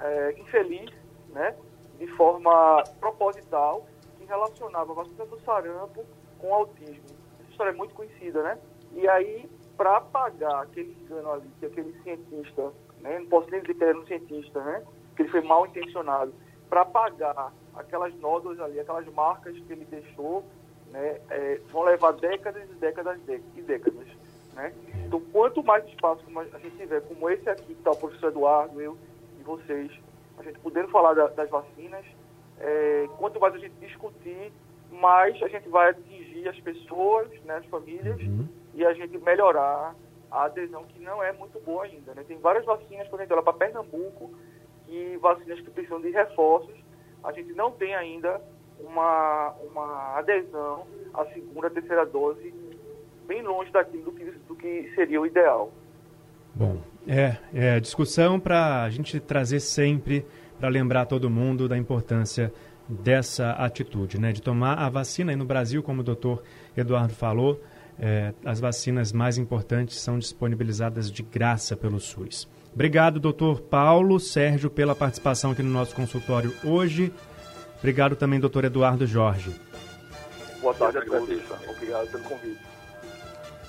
é, 0.00 0.32
infeliz, 0.38 0.90
né? 1.30 1.56
De 1.98 2.06
forma 2.08 2.82
proposital, 3.00 3.86
que 4.18 4.24
relacionava 4.26 4.92
a 4.92 4.94
vacina 4.96 5.24
do 5.24 5.40
sarampo 5.40 6.04
com 6.38 6.52
autismo. 6.52 7.04
Essa 7.40 7.50
história 7.50 7.70
é 7.70 7.74
muito 7.74 7.94
conhecida, 7.94 8.42
né? 8.42 8.58
E 8.92 9.08
aí 9.08 9.48
para 9.76 9.98
apagar 9.98 10.62
aquele 10.62 10.96
engano 11.02 11.32
ali, 11.32 11.50
que 11.60 11.66
aquele 11.66 11.92
cientista, 12.02 12.72
né, 13.00 13.18
não 13.18 13.26
posso 13.26 13.50
nem 13.50 13.60
dizer 13.60 13.74
que 13.74 13.84
era 13.84 13.98
um 13.98 14.06
cientista, 14.06 14.62
né, 14.62 14.82
que 15.14 15.22
ele 15.22 15.28
foi 15.28 15.42
mal 15.42 15.66
intencionado, 15.66 16.32
para 16.68 16.82
apagar 16.82 17.52
aquelas 17.74 18.14
nódulas 18.16 18.58
ali, 18.60 18.80
aquelas 18.80 19.06
marcas 19.12 19.56
que 19.58 19.72
ele 19.72 19.84
deixou, 19.84 20.44
né, 20.90 21.20
é, 21.30 21.60
vão 21.70 21.82
levar 21.82 22.12
décadas 22.12 22.68
e 22.70 22.74
décadas 22.74 23.18
e 23.28 23.62
décadas. 23.62 24.08
Né? 24.54 24.72
Então, 25.06 25.20
quanto 25.32 25.62
mais 25.62 25.86
espaço 25.86 26.24
a 26.52 26.58
gente 26.58 26.76
tiver, 26.76 27.02
como 27.02 27.28
esse 27.28 27.48
aqui, 27.48 27.66
que 27.66 27.72
está 27.72 27.90
o 27.90 27.96
professor 27.96 28.28
Eduardo, 28.28 28.80
eu 28.80 28.96
e 29.38 29.42
vocês, 29.42 29.92
a 30.38 30.42
gente 30.42 30.58
poder 30.60 30.88
falar 30.88 31.14
da, 31.14 31.26
das 31.28 31.50
vacinas, 31.50 32.04
é, 32.58 33.06
quanto 33.18 33.38
mais 33.38 33.54
a 33.54 33.58
gente 33.58 33.74
discutir, 33.74 34.50
mais 34.90 35.40
a 35.42 35.48
gente 35.48 35.68
vai 35.68 35.90
atingir 35.90 36.48
as 36.48 36.58
pessoas, 36.60 37.28
né, 37.42 37.56
as 37.56 37.66
famílias, 37.66 38.18
uhum 38.22 38.48
e 38.76 38.84
a 38.84 38.92
gente 38.92 39.18
melhorar 39.18 39.96
a 40.30 40.44
adesão 40.44 40.84
que 40.84 41.00
não 41.00 41.22
é 41.22 41.32
muito 41.32 41.58
boa 41.60 41.84
ainda. 41.84 42.14
Né? 42.14 42.22
Tem 42.28 42.38
várias 42.38 42.64
vacinas, 42.64 43.08
por 43.08 43.18
exemplo, 43.20 43.42
para 43.42 43.52
Pernambuco, 43.52 44.32
e 44.86 45.16
vacinas 45.16 45.58
que 45.60 45.70
precisam 45.70 46.00
de 46.00 46.10
reforços. 46.10 46.74
A 47.24 47.32
gente 47.32 47.52
não 47.54 47.72
tem 47.72 47.94
ainda 47.94 48.40
uma, 48.78 49.54
uma 49.70 50.18
adesão 50.18 50.86
à 51.14 51.24
segunda, 51.26 51.70
terceira 51.70 52.04
dose, 52.04 52.54
bem 53.26 53.42
longe 53.42 53.70
daquilo 53.72 54.04
do 54.04 54.12
que, 54.12 54.24
do 54.24 54.54
que 54.54 54.92
seria 54.94 55.20
o 55.20 55.26
ideal. 55.26 55.72
Bom, 56.54 56.78
é, 57.08 57.36
é 57.54 57.80
discussão 57.80 58.38
para 58.38 58.84
a 58.84 58.90
gente 58.90 59.18
trazer 59.18 59.60
sempre, 59.60 60.24
para 60.58 60.68
lembrar 60.68 61.06
todo 61.06 61.28
mundo 61.28 61.68
da 61.68 61.76
importância 61.76 62.52
dessa 62.88 63.50
atitude, 63.52 64.20
né? 64.20 64.32
De 64.32 64.40
tomar 64.40 64.74
a 64.74 64.88
vacina 64.88 65.32
aí 65.32 65.36
no 65.36 65.44
Brasil, 65.44 65.82
como 65.82 66.02
o 66.02 66.04
doutor 66.04 66.42
Eduardo 66.76 67.14
falou, 67.14 67.60
é, 67.98 68.34
as 68.44 68.60
vacinas 68.60 69.12
mais 69.12 69.38
importantes 69.38 70.00
são 70.00 70.18
disponibilizadas 70.18 71.10
de 71.10 71.22
graça 71.22 71.76
pelo 71.76 71.98
SUS. 71.98 72.48
Obrigado, 72.74 73.18
doutor 73.18 73.60
Paulo 73.62 74.20
Sérgio, 74.20 74.68
pela 74.68 74.94
participação 74.94 75.52
aqui 75.52 75.62
no 75.62 75.70
nosso 75.70 75.94
consultório 75.94 76.54
hoje. 76.62 77.12
Obrigado 77.78 78.16
também, 78.16 78.38
doutor 78.38 78.64
Eduardo 78.64 79.06
Jorge. 79.06 79.50
Boa 80.60 80.74
tarde 80.74 80.98
a 80.98 81.02
todos. 81.02 81.42
Obrigado 81.68 82.06
pelo 82.10 82.24
convite. 82.24 82.66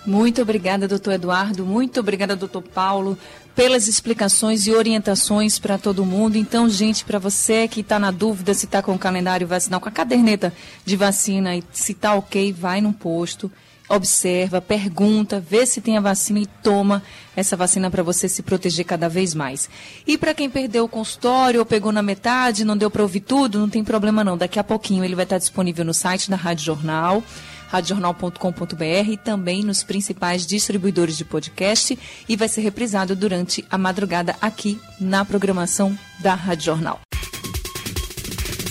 Muito 0.06 0.42
obrigada, 0.42 0.88
doutor 0.88 1.14
Eduardo. 1.14 1.66
Muito 1.66 2.00
obrigada, 2.00 2.34
doutor 2.34 2.62
Paulo, 2.62 3.18
pelas 3.54 3.88
explicações 3.90 4.66
e 4.66 4.74
orientações 4.74 5.60
para 5.60 5.78
todo 5.78 6.06
mundo. 6.06 6.38
Então, 6.38 6.70
gente, 6.70 7.04
para 7.04 7.20
você 7.20 7.68
que 7.68 7.82
está 7.82 8.00
na 8.00 8.10
dúvida 8.10 8.54
se 8.54 8.66
está 8.66 8.82
com 8.82 8.94
o 8.94 9.00
calendário 9.00 9.46
vacinal, 9.46 9.82
com 9.82 9.90
a 9.90 9.92
caderneta 9.92 10.54
de 10.86 10.96
vacina 10.96 11.56
e 11.58 11.64
se 11.74 11.92
está 11.92 12.14
ok, 12.14 12.54
vai 12.54 12.80
num 12.80 12.94
posto, 12.94 13.52
observa, 13.90 14.62
pergunta, 14.62 15.40
vê 15.40 15.66
se 15.66 15.82
tem 15.82 15.98
a 15.98 16.02
vacina 16.02 16.40
e 16.40 16.46
toma 16.46 17.02
essa 17.36 17.56
vacina 17.56 17.90
para 17.90 18.04
você 18.04 18.28
se 18.28 18.44
proteger 18.44 18.86
cada 18.86 19.08
vez 19.08 19.34
mais. 19.34 19.70
E 20.06 20.18
para 20.18 20.34
quem 20.34 20.50
perdeu 20.50 20.86
o 20.86 20.90
consultório 20.90 21.60
ou 21.60 21.66
pegou 21.66 21.92
na 21.92 22.02
metade, 22.02 22.66
não 22.66 22.76
deu 22.76 22.90
para 22.90 23.04
ouvir 23.04 23.22
tudo, 23.22 23.60
não 23.60 23.70
tem 23.70 23.84
problema 23.84 24.24
não. 24.24 24.38
Daqui 24.38 24.60
a 24.60 24.64
pouquinho 24.64 25.04
ele 25.04 25.16
vai 25.16 25.24
estar 25.24 25.38
disponível 25.38 25.86
no 25.86 25.94
site 25.94 26.30
da 26.30 26.36
Rádio 26.36 26.66
Jornal 26.66 27.24
radiojornal.com.br 27.68 29.10
e 29.10 29.18
também 29.18 29.64
nos 29.64 29.84
principais 29.84 30.46
distribuidores 30.46 31.18
de 31.18 31.26
podcast 31.26 31.98
e 32.28 32.36
vai 32.36 32.48
ser 32.48 32.62
reprisado 32.62 33.16
durante 33.16 33.64
a 33.70 33.78
madrugada 33.78 34.36
aqui 34.42 34.80
na 35.00 35.26
programação 35.26 35.98
da 36.20 36.34
Rádio 36.34 36.66
Jornal. 36.66 37.02